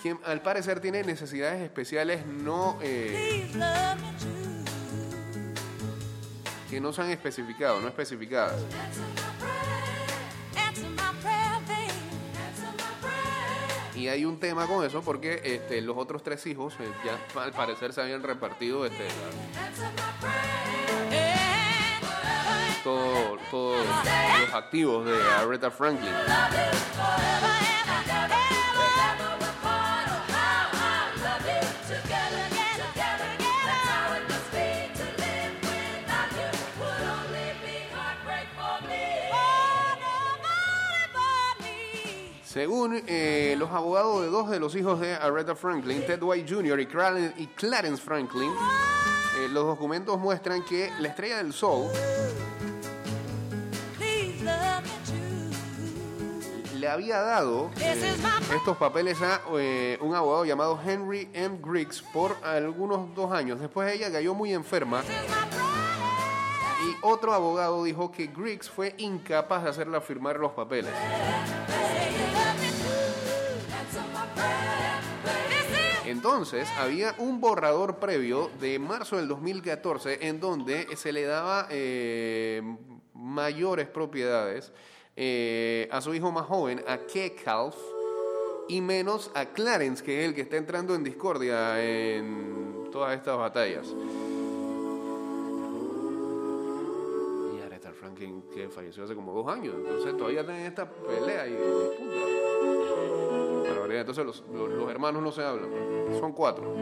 quien 0.02 0.18
al 0.24 0.40
parecer 0.42 0.80
tiene 0.80 1.02
necesidades 1.02 1.60
especiales 1.62 2.24
no, 2.26 2.78
eh, 2.82 3.48
que 6.70 6.80
no 6.80 6.92
se 6.92 7.02
han 7.02 7.10
especificado, 7.10 7.80
no 7.80 7.88
especificadas. 7.88 8.56
Y 13.96 14.08
hay 14.08 14.24
un 14.24 14.38
tema 14.40 14.66
con 14.66 14.84
eso 14.84 15.02
porque 15.02 15.40
este, 15.44 15.82
los 15.82 15.96
otros 15.96 16.22
tres 16.22 16.46
hijos 16.46 16.74
eh, 16.80 16.90
ya 17.04 17.18
al 17.42 17.52
parecer 17.52 17.92
se 17.92 18.00
habían 18.00 18.22
repartido 18.22 18.86
este, 18.86 19.06
todo- 22.82 23.36
todos 23.50 23.86
los 24.40 24.54
activos 24.54 25.04
de 25.04 25.22
Aretha 25.32 25.70
Franklin. 25.70 26.12
Según 42.52 43.00
eh, 43.06 43.54
los 43.56 43.70
abogados 43.70 44.22
de 44.22 44.26
dos 44.26 44.50
de 44.50 44.58
los 44.58 44.74
hijos 44.74 44.98
de 44.98 45.14
Aretha 45.14 45.54
Franklin, 45.54 46.04
Ted 46.04 46.20
White 46.20 46.52
Jr. 46.52 46.80
y 46.80 47.46
Clarence, 47.46 48.02
Franklin, 48.02 48.50
eh, 49.38 49.48
los 49.52 49.66
documentos 49.66 50.18
muestran 50.18 50.64
que 50.64 50.90
la 50.98 51.06
estrella 51.06 51.36
del 51.36 51.54
true. 51.54 51.86
le 56.76 56.88
había 56.88 57.20
dado 57.20 57.70
estos 57.76 58.76
papeles 58.78 59.22
a 59.22 59.42
eh, 59.56 59.96
un 60.00 60.16
abogado 60.16 60.44
llamado 60.44 60.80
Henry 60.84 61.28
M. 61.32 61.60
Griggs 61.62 62.02
por 62.02 62.36
algunos 62.42 63.14
dos 63.14 63.30
años. 63.30 63.60
Después 63.60 63.94
ella 63.94 64.10
cayó 64.10 64.34
muy 64.34 64.52
enferma 64.52 65.04
y 66.84 66.96
otro 67.02 67.32
abogado 67.32 67.84
dijo 67.84 68.10
que 68.10 68.26
Griggs 68.26 68.68
fue 68.68 68.96
incapaz 68.98 69.62
de 69.62 69.70
hacerla 69.70 70.00
firmar 70.00 70.40
los 70.40 70.50
papeles. 70.50 70.90
Entonces, 76.10 76.68
había 76.76 77.14
un 77.18 77.40
borrador 77.40 78.00
previo 78.00 78.50
de 78.60 78.80
marzo 78.80 79.16
del 79.16 79.28
2014 79.28 80.26
en 80.26 80.40
donde 80.40 80.96
se 80.96 81.12
le 81.12 81.22
daba 81.22 81.68
eh, 81.70 82.60
mayores 83.14 83.86
propiedades 83.86 84.72
eh, 85.14 85.88
a 85.92 86.00
su 86.00 86.12
hijo 86.12 86.32
más 86.32 86.46
joven, 86.46 86.82
a 86.88 86.98
Kekalf, 86.98 87.76
y 88.68 88.80
menos 88.80 89.30
a 89.34 89.46
Clarence, 89.46 90.02
que 90.02 90.22
es 90.22 90.28
el 90.28 90.34
que 90.34 90.40
está 90.40 90.56
entrando 90.56 90.96
en 90.96 91.04
discordia 91.04 91.80
en 91.80 92.88
todas 92.90 93.16
estas 93.16 93.38
batallas. 93.38 93.86
Y 97.54 97.62
Aretha 97.62 97.92
Franklin, 97.92 98.42
que 98.52 98.68
falleció 98.68 99.04
hace 99.04 99.14
como 99.14 99.32
dos 99.32 99.46
años, 99.46 99.76
entonces 99.76 100.16
todavía 100.16 100.44
tienen 100.44 100.66
esta 100.66 100.90
pelea 100.90 101.46
y 101.46 101.50
disputa. 101.50 103.39
Barbaridad. 103.90 104.00
Entonces 104.00 104.24
los, 104.26 104.44
los- 104.52 104.70
los 104.70 104.90
hermanos 104.90 105.22
no 105.22 105.32
se 105.32 105.42
hablan. 105.42 105.70
pues. 105.70 106.18
Son 106.18 106.32
cuatro. 106.32 106.72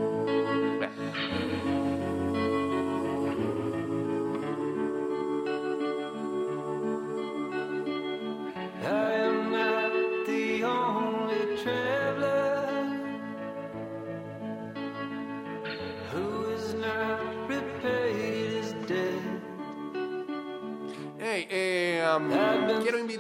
Hey, 21.21 21.47
eh, 21.51 22.03
um, 22.17 22.31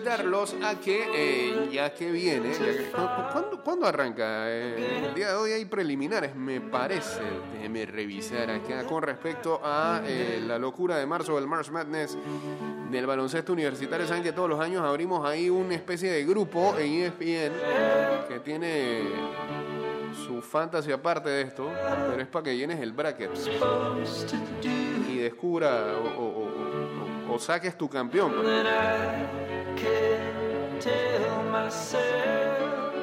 invitarlos 0.02 0.54
a 0.62 0.76
que, 0.78 1.06
eh, 1.14 1.68
ya 1.72 1.92
que 1.92 2.10
viene, 2.10 2.52
ya 2.52 2.58
que- 2.58 2.90
¿cu- 2.90 2.96
cu- 3.02 3.32
¿cuándo, 3.32 3.60
cuándo 3.64 3.86
arranca? 3.86 4.48
Eh, 4.48 5.06
el 5.08 5.14
día 5.14 5.28
de 5.30 5.34
hoy 5.34 5.52
hay 5.52 5.64
preliminares, 5.64 6.34
me 6.36 6.60
parece. 6.60 7.20
Déjeme 7.52 7.84
revisar 7.86 8.48
acá 8.50 8.84
con 8.84 9.02
respecto 9.02 9.60
a 9.62 10.00
eh, 10.04 10.40
la 10.46 10.56
locura 10.58 10.96
de 10.96 11.06
marzo 11.06 11.34
del 11.34 11.46
March 11.48 11.70
Madness 11.70 12.16
del 12.90 13.06
baloncesto 13.06 13.52
universitario. 13.52 14.06
Saben 14.06 14.22
que 14.22 14.32
todos 14.32 14.48
los 14.48 14.60
años 14.60 14.82
abrimos 14.82 15.26
ahí 15.28 15.50
una 15.50 15.74
especie 15.74 16.10
de 16.12 16.24
grupo 16.24 16.76
en 16.78 17.02
ESPN 17.02 17.52
que 18.28 18.40
tiene 18.40 19.02
su 20.26 20.40
fantasy 20.40 20.92
aparte 20.92 21.28
de 21.28 21.42
esto, 21.42 21.70
pero 22.10 22.22
es 22.22 22.28
para 22.28 22.44
que 22.44 22.56
llenes 22.56 22.80
el 22.80 22.92
bracket 22.92 23.30
y 25.10 25.16
descubra 25.18 25.94
o- 25.98 26.22
o- 26.22 27.30
o- 27.30 27.34
o 27.34 27.38
saques 27.38 27.76
tu 27.76 27.88
campeón. 27.88 28.32
That 29.80 29.86
I 29.86 30.80
can't 30.80 30.80
tell 30.80 31.42
myself 31.44 32.94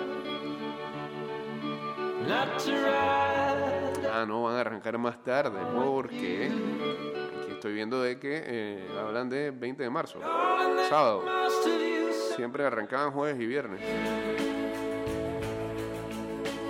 not 2.27 2.59
to 2.59 2.71
ride. 2.71 4.09
Ah, 4.11 4.25
no, 4.25 4.43
van 4.43 4.55
a 4.55 4.61
arrancar 4.61 4.97
más 4.97 5.23
tarde 5.23 5.59
porque 5.73 6.49
aquí 7.41 7.51
estoy 7.51 7.73
viendo 7.73 8.01
de 8.01 8.19
que 8.19 8.43
eh, 8.45 8.87
hablan 8.99 9.29
de 9.29 9.51
20 9.51 9.83
de 9.83 9.89
marzo, 9.89 10.19
sábado. 10.89 11.23
Siempre 12.35 12.65
arrancaban 12.65 13.11
jueves 13.11 13.39
y 13.39 13.45
viernes. 13.45 13.81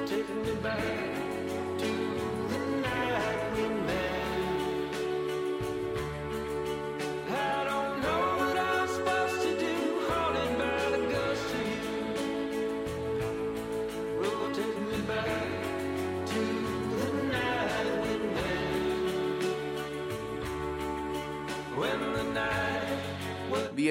take 0.05 0.29
me 0.29 0.53
back 0.61 1.14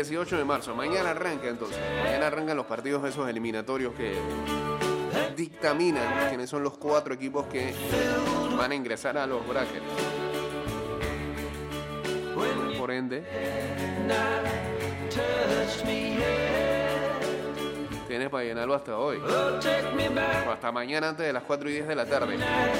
18 0.09 0.37
de 0.37 0.45
marzo, 0.45 0.75
mañana 0.75 1.11
arranca 1.11 1.49
entonces. 1.49 1.79
Mañana 2.05 2.27
arrancan 2.27 2.57
los 2.59 2.67
partidos 2.67 3.03
esos 3.09 3.27
eliminatorios 3.27 3.95
que 3.95 4.15
dictaminan 5.35 6.29
quiénes 6.29 6.51
son 6.51 6.63
los 6.63 6.77
cuatro 6.77 7.15
equipos 7.15 7.47
que 7.47 7.75
van 8.57 8.73
a 8.73 8.75
ingresar 8.75 9.17
a 9.17 9.27
los 9.27 9.47
brackets. 9.49 9.83
Por 12.79 12.91
ende, 12.91 13.25
tienes 18.07 18.29
para 18.29 18.45
llenarlo 18.45 18.75
hasta 18.75 18.99
hoy. 18.99 19.19
O 20.47 20.51
hasta 20.53 20.71
mañana 20.71 21.09
antes 21.09 21.27
de 21.27 21.33
las 21.33 21.45
4 21.45 21.69
y 21.71 21.73
10 21.73 21.89
de 21.89 21.97
la 21.97 22.05
tarde. 22.05 22.37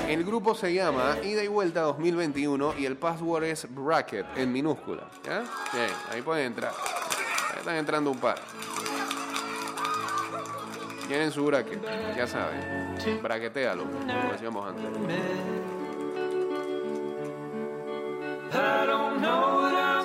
El 0.09 0.25
grupo 0.25 0.55
se 0.55 0.75
llama 0.75 1.17
Ida 1.25 1.43
y 1.43 1.49
Vuelta 1.49 1.81
2021 1.81 2.75
y 2.79 2.85
el 2.85 2.97
password 2.97 3.45
es 3.45 3.67
Bracket 3.75 4.27
en 4.37 4.53
minúscula. 4.53 5.05
Bien, 5.73 5.91
ahí 6.13 6.21
pueden 6.21 6.47
entrar. 6.47 6.73
Están 7.65 7.77
entrando 7.77 8.11
un 8.11 8.19
par. 8.19 8.37
Tienen 11.09 11.33
su 11.33 11.47
bracket, 11.47 11.81
ya 12.15 12.27
saben. 12.27 12.61
Braquetealo, 13.23 13.85
como 13.85 14.33
decíamos 14.33 14.69
antes. 14.69 14.85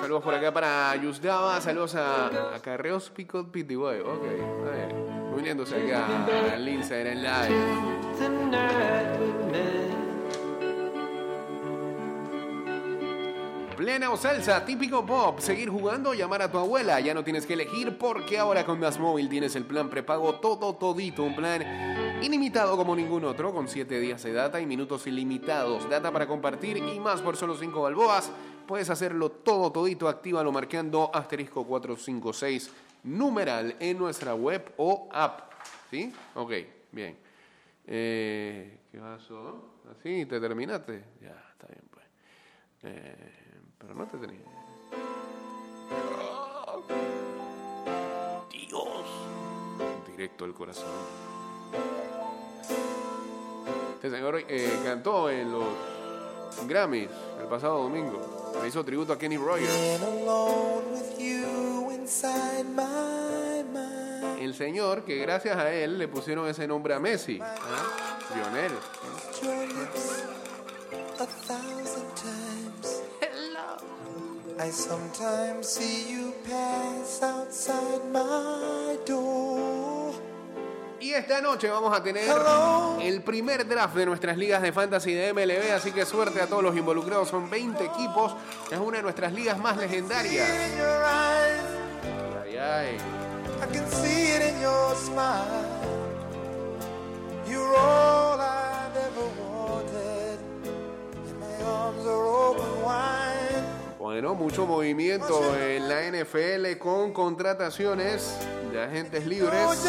Saludos 0.00 0.24
por 0.24 0.34
acá 0.34 0.50
para 0.50 0.96
Yusdaba, 0.96 1.60
saludos 1.60 1.96
a, 1.96 2.54
a 2.54 2.60
Carreos 2.62 3.10
Picot 3.10 3.50
Pitiguay. 3.50 4.00
Ok, 4.00 4.24
a 4.66 4.70
ver, 4.70 4.94
uniéndose 5.36 5.76
acá 5.76 6.06
al 6.54 6.66
Instagram 6.66 7.18
Live. 7.18 9.39
Plena 13.80 14.10
o 14.10 14.16
salsa, 14.18 14.62
típico 14.62 15.06
pop. 15.06 15.38
Seguir 15.38 15.70
jugando, 15.70 16.12
llamar 16.12 16.42
a 16.42 16.52
tu 16.52 16.58
abuela. 16.58 17.00
Ya 17.00 17.14
no 17.14 17.24
tienes 17.24 17.46
que 17.46 17.54
elegir 17.54 17.96
porque 17.96 18.38
ahora 18.38 18.66
con 18.66 18.78
Más 18.78 18.98
Móvil 18.98 19.30
tienes 19.30 19.56
el 19.56 19.64
plan 19.64 19.88
prepago 19.88 20.34
todo 20.34 20.74
todito. 20.74 21.22
Un 21.22 21.34
plan 21.34 22.20
ilimitado 22.22 22.76
como 22.76 22.94
ningún 22.94 23.24
otro, 23.24 23.54
con 23.54 23.68
7 23.68 23.98
días 23.98 24.22
de 24.22 24.34
data 24.34 24.60
y 24.60 24.66
minutos 24.66 25.06
ilimitados. 25.06 25.88
Data 25.88 26.12
para 26.12 26.26
compartir 26.26 26.76
y 26.76 27.00
más 27.00 27.22
por 27.22 27.38
solo 27.38 27.56
5 27.56 27.80
balboas. 27.80 28.30
Puedes 28.66 28.90
hacerlo 28.90 29.30
todo 29.30 29.72
todito. 29.72 30.10
Actívalo 30.10 30.52
marcando 30.52 31.10
asterisco 31.14 31.64
456 31.64 32.70
numeral 33.04 33.76
en 33.80 33.96
nuestra 33.96 34.34
web 34.34 34.74
o 34.76 35.08
app. 35.10 35.54
¿Sí? 35.90 36.12
Ok, 36.34 36.52
bien. 36.92 37.16
Eh, 37.86 38.78
¿Qué 38.92 38.98
pasó? 38.98 39.76
¿Así? 39.90 40.26
¿Te 40.26 40.38
terminaste? 40.38 41.02
Ya, 41.22 41.44
está 41.54 41.66
bien 41.66 41.84
pues. 41.90 42.04
Eh, 42.82 43.39
pero 43.80 43.94
no 43.94 44.06
te 44.06 44.18
tenía. 44.18 44.44
Dios. 48.50 48.86
Directo 50.06 50.44
al 50.44 50.54
corazón. 50.54 50.88
Este 53.94 54.10
señor 54.10 54.44
eh, 54.48 54.80
cantó 54.84 55.30
en 55.30 55.50
los 55.50 55.64
Grammys 56.66 57.08
el 57.40 57.46
pasado 57.48 57.82
domingo. 57.82 58.52
Le 58.62 58.68
hizo 58.68 58.84
tributo 58.84 59.12
a 59.14 59.18
Kenny 59.18 59.36
Rogers. 59.36 60.00
El 64.40 64.54
señor 64.54 65.04
que 65.04 65.16
gracias 65.16 65.56
a 65.56 65.72
él 65.72 65.98
le 65.98 66.08
pusieron 66.08 66.48
ese 66.48 66.66
nombre 66.66 66.94
a 66.94 67.00
Messi. 67.00 67.40
Lionel. 68.34 68.72
I 74.62 74.70
sometimes 74.70 75.66
see 75.66 76.10
you 76.12 76.34
pass 76.44 77.22
outside 77.22 78.04
my 78.12 78.98
door. 79.06 80.12
Y 81.00 81.14
esta 81.14 81.40
noche 81.40 81.70
vamos 81.70 81.96
a 81.96 82.02
tener 82.02 82.24
Hello. 82.24 82.98
el 83.00 83.22
primer 83.22 83.66
draft 83.66 83.94
de 83.94 84.04
nuestras 84.04 84.36
ligas 84.36 84.60
de 84.60 84.70
fantasy 84.70 85.14
de 85.14 85.32
MLB, 85.32 85.72
así 85.74 85.92
que 85.92 86.04
suerte 86.04 86.42
a 86.42 86.46
todos 86.46 86.62
los 86.62 86.76
involucrados. 86.76 87.28
Son 87.30 87.48
20 87.48 87.82
equipos, 87.82 88.34
es 88.70 88.78
una 88.78 88.98
de 88.98 89.02
nuestras 89.02 89.32
ligas 89.32 89.58
más 89.58 89.78
legendarias. 89.78 90.50
Ay, 92.42 92.56
ay. 92.58 92.96
I 93.62 93.72
can 93.72 93.86
see 93.90 94.32
it 94.34 94.42
in 94.42 94.60
your 94.60 94.94
smile. 94.96 95.64
You're 97.48 97.76
all 97.78 98.09
Bueno, 104.10 104.34
mucho 104.34 104.66
movimiento 104.66 105.56
en 105.56 105.88
la 105.88 106.00
NFL 106.10 106.78
con 106.80 107.12
contrataciones 107.12 108.36
de 108.72 108.82
agentes 108.82 109.24
libres 109.24 109.88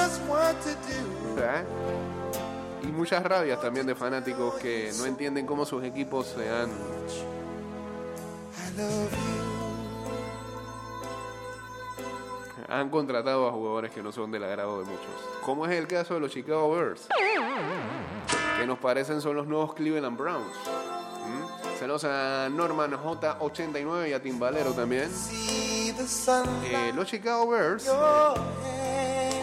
y 2.84 2.88
muchas 2.90 3.24
rabias 3.24 3.60
también 3.60 3.88
de 3.88 3.96
fanáticos 3.96 4.54
que 4.60 4.92
no 5.00 5.08
entienden 5.08 5.48
cómo 5.48 5.66
sus 5.66 5.84
equipos 5.84 6.28
se 6.38 6.48
han 6.48 6.70
han 12.70 12.90
contratado 12.92 13.48
a 13.48 13.52
jugadores 13.52 13.90
que 13.90 14.04
no 14.04 14.12
son 14.12 14.32
del 14.32 14.44
agrado 14.44 14.82
de 14.82 14.86
muchos. 14.86 15.10
Como 15.44 15.66
es 15.66 15.72
el 15.72 15.88
caso 15.88 16.14
de 16.14 16.20
los 16.20 16.32
Chicago 16.32 16.70
Bears, 16.70 17.08
que 18.60 18.68
nos 18.68 18.78
parecen 18.78 19.20
son 19.20 19.36
los 19.36 19.48
nuevos 19.48 19.74
Cleveland 19.74 20.16
Browns. 20.16 20.56
Saludos 21.82 22.04
a 22.04 22.48
Norman 22.48 22.92
J89 22.92 24.10
y 24.10 24.14
a 24.14 24.22
Timbalero 24.22 24.72
también. 24.72 25.10
Eh, 26.64 26.92
los 26.94 27.08
Chicago 27.08 27.50
Bears 27.50 27.90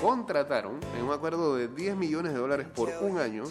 contrataron 0.01 0.79
en 0.96 1.05
un 1.05 1.12
acuerdo 1.12 1.57
de 1.57 1.66
10 1.66 1.96
millones 1.96 2.33
de 2.35 2.38
dólares 2.38 2.68
por 2.72 2.90
un 3.01 3.18
año, 3.18 3.42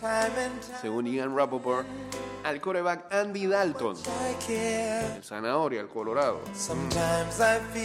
según 0.82 1.06
Ian 1.06 1.36
Rappaport, 1.36 1.86
al 2.46 2.62
coreback 2.62 3.14
Andy 3.14 3.48
Dalton, 3.48 3.98
el 4.48 5.22
zanahoria, 5.22 5.82
el 5.82 5.90
Colorado. 5.90 6.40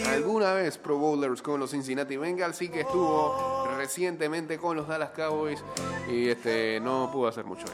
Alguna 0.07 0.53
vez 0.53 0.77
Pro 0.77 0.99
Bowlers 0.99 1.41
con 1.41 1.59
los 1.59 1.71
Cincinnati 1.71 2.15
Bengals, 2.15 2.55
sí 2.55 2.69
que 2.69 2.79
estuvo 2.79 3.67
recientemente 3.75 4.57
con 4.57 4.77
los 4.77 4.87
Dallas 4.87 5.09
Cowboys 5.09 5.61
y 6.09 6.29
este 6.29 6.79
no 6.79 7.09
pudo 7.11 7.27
hacer 7.27 7.43
mucho. 7.43 7.65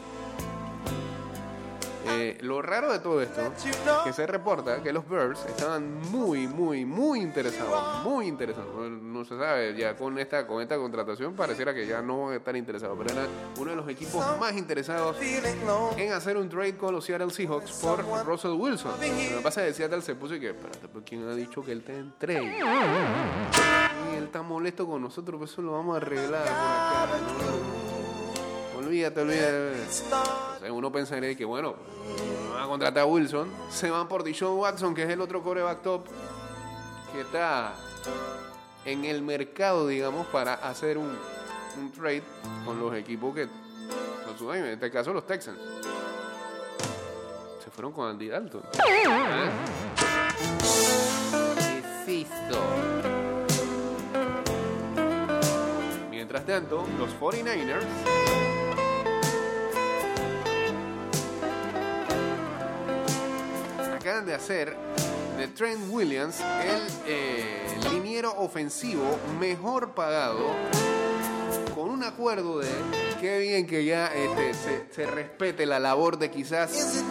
Lo 2.41 2.61
raro 2.61 2.91
de 2.91 2.99
todo 2.99 3.21
esto 3.21 3.41
que 4.03 4.13
se 4.13 4.25
reporta 4.27 4.81
que 4.81 4.93
los 4.93 5.07
Bears 5.07 5.45
estaban 5.45 5.99
muy, 6.11 6.47
muy, 6.47 6.85
muy 6.85 7.21
interesados, 7.21 8.03
muy 8.03 8.27
interesados. 8.27 8.89
No, 8.89 9.25
se 9.25 9.37
sabe, 9.37 9.75
ya 9.75 9.95
con 9.95 10.17
esta, 10.19 10.47
con 10.47 10.61
esta 10.61 10.77
contratación 10.77 11.35
pareciera 11.35 11.73
que 11.73 11.85
ya 11.85 12.01
no 12.01 12.25
van 12.25 12.33
a 12.33 12.37
estar 12.37 12.55
interesados, 12.55 12.97
pero 12.97 13.13
era 13.13 13.27
uno 13.57 13.71
de 13.71 13.75
los 13.75 13.89
equipos 13.89 14.23
más 14.39 14.55
interesados 14.55 15.17
en 15.21 16.13
hacer 16.13 16.37
un 16.37 16.49
trade 16.49 16.77
con 16.77 16.93
los 16.93 17.05
Seattle 17.05 17.29
Seahawks 17.29 17.71
por 17.73 18.25
Russell 18.25 18.51
Wilson. 18.51 18.91
Lo 18.91 19.37
que 19.37 19.41
pasa 19.43 19.65
es 19.65 19.69
que 19.69 19.73
Seattle 19.83 20.01
se 20.01 20.15
puso 20.15 20.35
y 20.35 20.39
que, 20.39 20.49
espérate, 20.49 20.87
pero 20.87 21.03
¿quién 21.05 21.27
ha 21.27 21.35
dicho 21.35 21.63
que 21.63 21.71
él 21.71 21.79
está 21.79 21.93
en 21.93 22.13
trade? 22.17 22.59
Y 24.11 24.17
él 24.17 24.23
está 24.25 24.41
molesto 24.41 24.87
con 24.87 25.01
nosotros, 25.01 25.37
pues 25.37 25.51
eso 25.51 25.61
lo 25.61 25.73
vamos 25.73 25.95
a 25.95 25.97
arreglar 25.97 26.43
por 26.43 26.51
acá. 26.51 27.07
Olvídate, 28.77 29.21
olvídate. 29.21 30.48
Uno 30.71 30.91
pensaría 30.91 31.35
que, 31.35 31.45
bueno, 31.45 31.75
van 32.53 32.63
a 32.63 32.67
contratar 32.67 33.03
a 33.03 33.05
Wilson, 33.05 33.51
se 33.69 33.89
van 33.89 34.07
por 34.07 34.23
Dishon 34.23 34.57
Watson, 34.57 34.93
que 34.93 35.03
es 35.03 35.09
el 35.09 35.21
otro 35.21 35.41
coreback 35.41 35.81
top 35.81 36.05
que 37.13 37.21
está 37.21 37.73
en 38.85 39.05
el 39.05 39.21
mercado, 39.21 39.87
digamos, 39.87 40.27
para 40.27 40.53
hacer 40.53 40.97
un, 40.97 41.17
un 41.77 41.91
trade 41.91 42.23
con 42.65 42.79
los 42.79 42.95
equipos 42.95 43.33
que 43.35 43.47
los 44.27 44.37
suben, 44.37 44.65
en 44.65 44.71
este 44.71 44.91
caso 44.91 45.13
los 45.13 45.25
Texans. 45.25 45.59
Se 47.63 47.69
fueron 47.71 47.91
con 47.91 48.09
Andy 48.09 48.27
Dalton. 48.27 48.61
¿Eh? 48.73 49.49
¿Qué 51.57 52.23
es 52.23 52.29
esto? 52.29 52.59
Mientras 56.09 56.45
tanto, 56.45 56.85
los 56.97 57.09
49ers 57.19 58.48
acaban 64.09 64.25
de 64.25 64.33
hacer 64.33 64.75
de 65.37 65.47
Trent 65.49 65.87
Williams 65.91 66.39
el 66.39 66.81
eh, 67.05 67.77
liniero 67.91 68.33
ofensivo 68.39 69.03
mejor 69.39 69.93
pagado 69.93 70.47
con 71.75 71.91
un 71.91 72.03
acuerdo 72.03 72.57
de 72.57 72.69
qué 73.21 73.37
bien 73.37 73.67
que 73.67 73.85
ya 73.85 74.07
este, 74.07 74.55
se, 74.55 74.85
se 74.91 75.05
respete 75.05 75.67
la 75.67 75.79
labor 75.79 76.17
de 76.17 76.31
quizás 76.31 77.03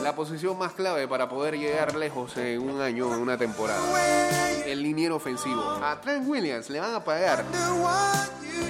la 0.00 0.14
posición 0.14 0.56
más 0.56 0.74
clave 0.74 1.08
para 1.08 1.28
poder 1.28 1.58
llegar 1.58 1.96
lejos 1.96 2.36
en 2.36 2.60
un 2.60 2.80
año, 2.80 3.12
en 3.12 3.20
una 3.20 3.36
temporada. 3.36 3.82
El 4.64 4.80
liniero 4.80 5.16
ofensivo. 5.16 5.60
A 5.60 6.00
Trent 6.00 6.28
Williams 6.28 6.70
le 6.70 6.78
van 6.78 6.94
a 6.94 7.02
pagar 7.02 7.44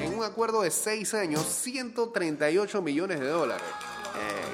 en 0.00 0.14
un 0.14 0.24
acuerdo 0.24 0.62
de 0.62 0.70
6 0.70 1.12
años 1.14 1.42
138 1.44 2.80
millones 2.80 3.20
de 3.20 3.26
dólares. 3.26 3.66
loves 4.12 4.51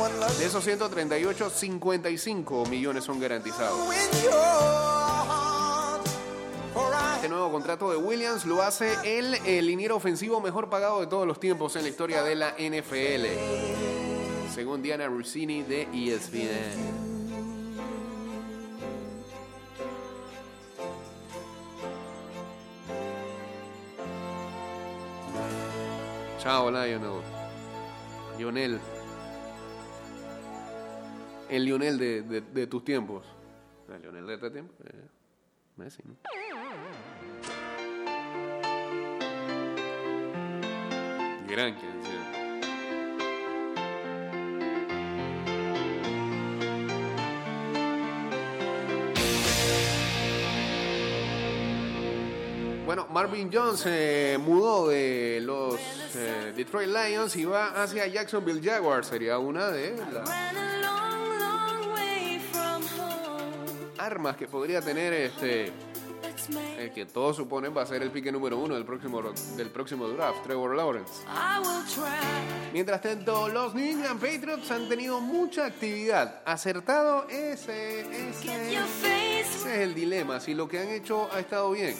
De 0.00 0.46
esos 0.46 0.64
138, 0.64 1.50
55 1.50 2.64
millones 2.70 3.04
son 3.04 3.20
garantizados. 3.20 3.78
Este 7.16 7.28
nuevo 7.28 7.52
contrato 7.52 7.90
de 7.90 7.98
Williams 7.98 8.46
lo 8.46 8.62
hace 8.62 8.94
el, 9.04 9.32
liniero 9.66 9.96
ofensivo 9.96 10.40
mejor 10.40 10.70
pagado 10.70 11.00
de 11.00 11.06
todos 11.06 11.26
los 11.26 11.38
tiempos 11.38 11.76
en 11.76 11.82
la 11.82 11.90
historia 11.90 12.22
de 12.22 12.34
la 12.34 12.52
NFL. 12.52 13.26
Según 14.54 14.80
Diana 14.80 15.06
Rossini 15.06 15.64
de 15.64 15.82
ESPN. 15.92 16.48
Chao, 26.38 26.70
Lionel. 26.70 27.20
Lionel. 28.38 28.80
El 31.50 31.64
Lionel 31.64 31.98
de, 31.98 32.22
de- 32.22 32.40
de 32.40 32.66
tus 32.66 32.84
tiempos. 32.84 33.26
El 33.92 34.02
Lionel 34.02 34.26
de 34.26 34.34
este 34.34 34.50
tiempo. 34.50 34.72
eh, 34.84 35.08
Messi, 35.76 36.02
¿no? 36.04 36.16
Gran 41.48 41.72
canción. 41.74 42.40
Bueno, 52.86 53.06
Marvin 53.10 53.50
Jones 53.52 53.80
se 53.80 54.36
mudó 54.40 54.88
de 54.88 55.40
los 55.42 55.76
eh, 56.16 56.52
Detroit 56.56 56.88
Lions 56.88 57.36
y 57.36 57.44
va 57.44 57.66
hacia 57.82 58.06
Jacksonville 58.08 58.60
Jaguars. 58.68 59.06
Sería 59.06 59.38
una 59.38 59.70
de 59.70 59.94
las 60.12 60.28
armas 64.10 64.36
que 64.36 64.48
podría 64.48 64.80
tener 64.80 65.12
este 65.12 65.72
el 66.78 66.90
que 66.92 67.06
todos 67.06 67.36
suponen 67.36 67.76
va 67.76 67.82
a 67.82 67.86
ser 67.86 68.02
el 68.02 68.10
pique 68.10 68.32
número 68.32 68.58
uno 68.58 68.74
del 68.74 68.84
próximo 68.84 69.22
del 69.56 69.70
próximo 69.70 70.08
draft, 70.08 70.42
Trevor 70.42 70.74
Lawrence. 70.74 71.22
I 71.28 71.60
will 71.60 71.84
try. 71.84 72.72
Mientras 72.72 73.00
tanto, 73.02 73.48
los 73.48 73.74
New 73.74 73.84
England 73.84 74.20
Patriots 74.20 74.70
han 74.70 74.88
tenido 74.88 75.20
mucha 75.20 75.66
actividad. 75.66 76.42
Acertado 76.44 77.28
ese, 77.28 78.00
ese, 78.00 78.74
ese 78.74 79.40
es 79.40 79.66
el 79.66 79.94
dilema. 79.94 80.40
Si 80.40 80.54
lo 80.54 80.68
que 80.68 80.80
han 80.80 80.88
hecho 80.88 81.28
ha 81.32 81.38
estado 81.38 81.70
bien. 81.70 81.94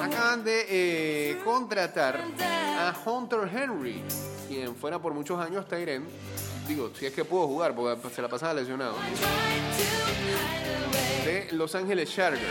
Acaban 0.00 0.44
de 0.44 0.66
eh, 0.68 1.38
contratar 1.44 2.20
a 2.40 2.94
Hunter 3.04 3.50
Henry, 3.52 4.02
quien 4.48 4.76
fuera 4.76 5.00
por 5.00 5.12
muchos 5.12 5.40
años 5.40 5.66
Tyren. 5.66 6.06
Digo, 6.66 6.90
si 6.98 7.06
es 7.06 7.12
que 7.12 7.24
pudo 7.24 7.46
jugar, 7.46 7.74
porque 7.74 8.14
se 8.14 8.22
la 8.22 8.28
pasaba 8.28 8.54
lesionado. 8.54 8.94
De 11.24 11.48
Los 11.52 11.74
Ángeles 11.74 12.12
Chargers. 12.14 12.42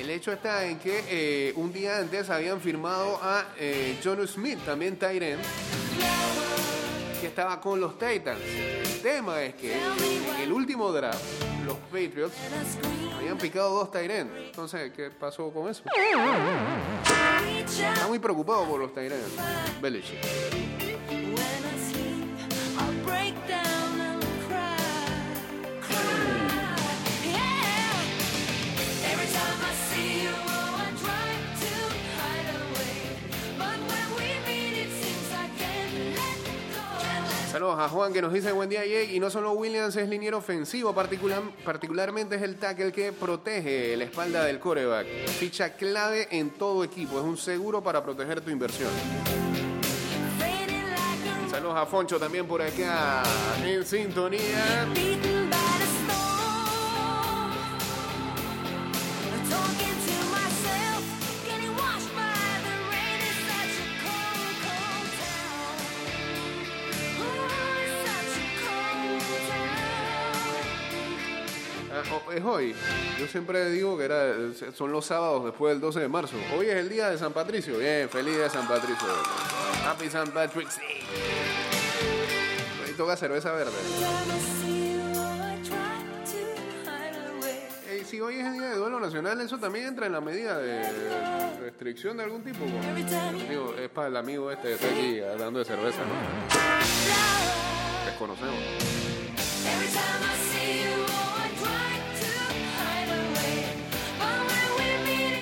El 0.00 0.10
hecho 0.10 0.32
está 0.32 0.66
en 0.66 0.78
que 0.78 1.04
eh, 1.08 1.52
un 1.56 1.72
día 1.72 1.98
antes 1.98 2.28
habían 2.28 2.60
firmado 2.60 3.18
a 3.22 3.46
eh, 3.58 3.98
John 4.02 4.26
Smith, 4.26 4.58
también 4.64 4.98
Tyren, 4.98 5.38
que 7.20 7.26
estaba 7.28 7.60
con 7.60 7.80
los 7.80 7.98
Titans. 7.98 8.40
El 8.42 9.00
tema 9.00 9.42
es 9.42 9.54
que 9.54 9.72
en 9.74 10.40
el 10.42 10.52
último 10.52 10.92
draft, 10.92 11.22
los 11.64 11.76
Patriots 11.78 12.34
habían 13.16 13.38
picado 13.38 13.74
dos 13.74 13.90
Tyren. 13.90 14.30
Entonces, 14.36 14.92
¿qué 14.92 15.10
pasó 15.10 15.50
con 15.50 15.68
eso? 15.68 15.84
Está 17.66 18.06
muy 18.08 18.18
preocupado 18.18 18.66
por 18.66 18.80
los 18.80 18.92
Tyren. 18.92 19.22
Belichick. 19.80 20.81
Saludos 37.52 37.78
a 37.78 37.88
Juan 37.90 38.14
que 38.14 38.22
nos 38.22 38.32
dice 38.32 38.50
buen 38.52 38.70
día 38.70 38.80
Jake 38.80 39.10
y 39.12 39.20
no 39.20 39.28
solo 39.28 39.52
Williams 39.52 39.94
es 39.96 40.08
liniero 40.08 40.38
ofensivo, 40.38 40.94
particular- 40.94 41.42
particularmente 41.64 42.36
es 42.36 42.42
el 42.42 42.56
tackle 42.56 42.90
que 42.92 43.12
protege 43.12 43.94
la 43.96 44.04
espalda 44.04 44.44
del 44.44 44.58
coreback. 44.58 45.06
Ficha 45.38 45.74
clave 45.74 46.28
en 46.30 46.50
todo 46.50 46.82
equipo, 46.82 47.18
es 47.18 47.24
un 47.24 47.36
seguro 47.36 47.82
para 47.82 48.02
proteger 48.02 48.40
tu 48.40 48.50
inversión. 48.50 48.88
Saludos 51.50 51.76
a 51.76 51.84
Foncho 51.84 52.18
también 52.18 52.46
por 52.46 52.62
acá 52.62 53.22
en 53.62 53.84
sintonía. 53.84 54.86
Es 72.34 72.44
hoy. 72.44 72.74
Yo 73.18 73.26
siempre 73.26 73.70
digo 73.70 73.96
que 73.96 74.04
era, 74.04 74.34
son 74.74 74.92
los 74.92 75.06
sábados 75.06 75.44
después 75.44 75.72
del 75.72 75.80
12 75.80 76.00
de 76.00 76.08
marzo. 76.08 76.36
Hoy 76.56 76.66
es 76.66 76.76
el 76.76 76.88
día 76.88 77.10
de 77.10 77.18
San 77.18 77.32
Patricio. 77.32 77.78
Bien, 77.78 78.08
feliz 78.08 78.34
día 78.34 78.44
de 78.44 78.50
San 78.50 78.66
Patricio. 78.66 79.08
Happy 79.86 80.08
San 80.08 80.30
Patrick's 80.30 80.76
Day. 80.76 81.00
Hoy 82.86 82.92
toca 82.94 83.16
cerveza 83.16 83.52
verde. 83.52 83.72
Oh. 84.04 84.52
Eh, 87.88 88.04
si 88.06 88.20
hoy 88.20 88.36
es 88.36 88.46
el 88.46 88.54
día 88.54 88.70
de 88.70 88.76
duelo 88.76 89.00
nacional, 89.00 89.40
eso 89.40 89.58
también 89.58 89.86
entra 89.86 90.06
en 90.06 90.12
la 90.12 90.20
medida 90.20 90.58
de 90.58 90.82
restricción 91.60 92.16
de 92.16 92.24
algún 92.24 92.42
tipo. 92.42 92.64
Digo, 93.48 93.74
es 93.78 93.90
para 93.90 94.08
el 94.08 94.16
amigo 94.16 94.50
este 94.50 94.68
que 94.68 94.74
está 94.74 94.88
aquí 94.88 95.20
hablando 95.20 95.58
de 95.58 95.64
cerveza, 95.64 95.98
¿no? 95.98 96.14
Desconocemos. 98.06 98.58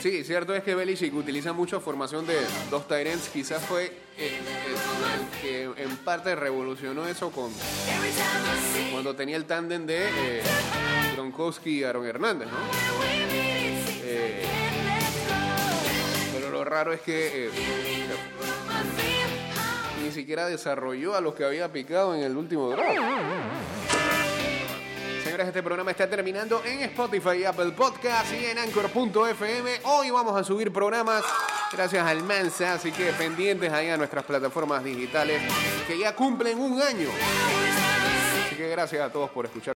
Sí, 0.01 0.25
cierto 0.25 0.55
es 0.55 0.63
que 0.63 0.75
Belichick 0.75 1.15
utiliza 1.15 1.53
mucho 1.53 1.81
formación 1.81 2.27
de 2.27 2.37
dos 2.71 2.89
Tyrants. 2.89 3.29
Quizás 3.29 3.63
fue 3.63 3.87
eh, 4.17 4.39
el, 4.67 5.65
el 5.67 5.75
que 5.75 5.83
en 5.83 5.97
parte 5.99 6.35
revolucionó 6.35 7.07
eso 7.07 7.31
con 7.31 7.53
cuando 8.93 9.15
tenía 9.15 9.37
el 9.37 9.45
tándem 9.45 9.87
de 9.87 10.09
eh, 10.09 10.43
y 11.65 11.85
Aaron 11.85 12.07
Hernández, 12.07 12.49
¿no? 12.49 12.59
Eh, 14.05 14.43
pero 16.35 16.51
lo 16.51 16.65
raro 16.65 16.93
es 16.93 17.01
que 17.03 17.47
eh, 17.47 17.51
ni 20.03 20.11
siquiera 20.13 20.47
desarrolló 20.47 21.15
a 21.15 21.21
los 21.21 21.35
que 21.35 21.45
había 21.45 21.71
picado 21.71 22.15
en 22.15 22.23
el 22.23 22.37
último 22.37 22.71
draft. 22.71 22.99
Este 25.41 25.63
programa 25.63 25.91
está 25.91 26.09
terminando 26.09 26.63
en 26.67 26.81
Spotify, 26.81 27.45
Apple 27.47 27.73
Podcast 27.73 28.31
y 28.35 28.45
en 28.45 28.59
Anchor.fm. 28.59 29.81
Hoy 29.85 30.11
vamos 30.11 30.39
a 30.39 30.45
subir 30.45 30.71
programas 30.71 31.25
gracias 31.73 32.07
al 32.07 32.23
Mansa, 32.23 32.75
así 32.75 32.93
que 32.93 33.07
pendientes 33.13 33.73
ahí 33.73 33.89
a 33.89 33.97
nuestras 33.97 34.23
plataformas 34.25 34.85
digitales 34.85 35.41
que 35.87 35.99
ya 35.99 36.15
cumplen 36.15 36.59
un 36.61 36.81
año. 36.83 37.09
Así 38.47 38.55
que 38.55 38.69
gracias 38.69 39.01
a 39.03 39.11
todos 39.11 39.31
por 39.31 39.47
escuchar. 39.47 39.69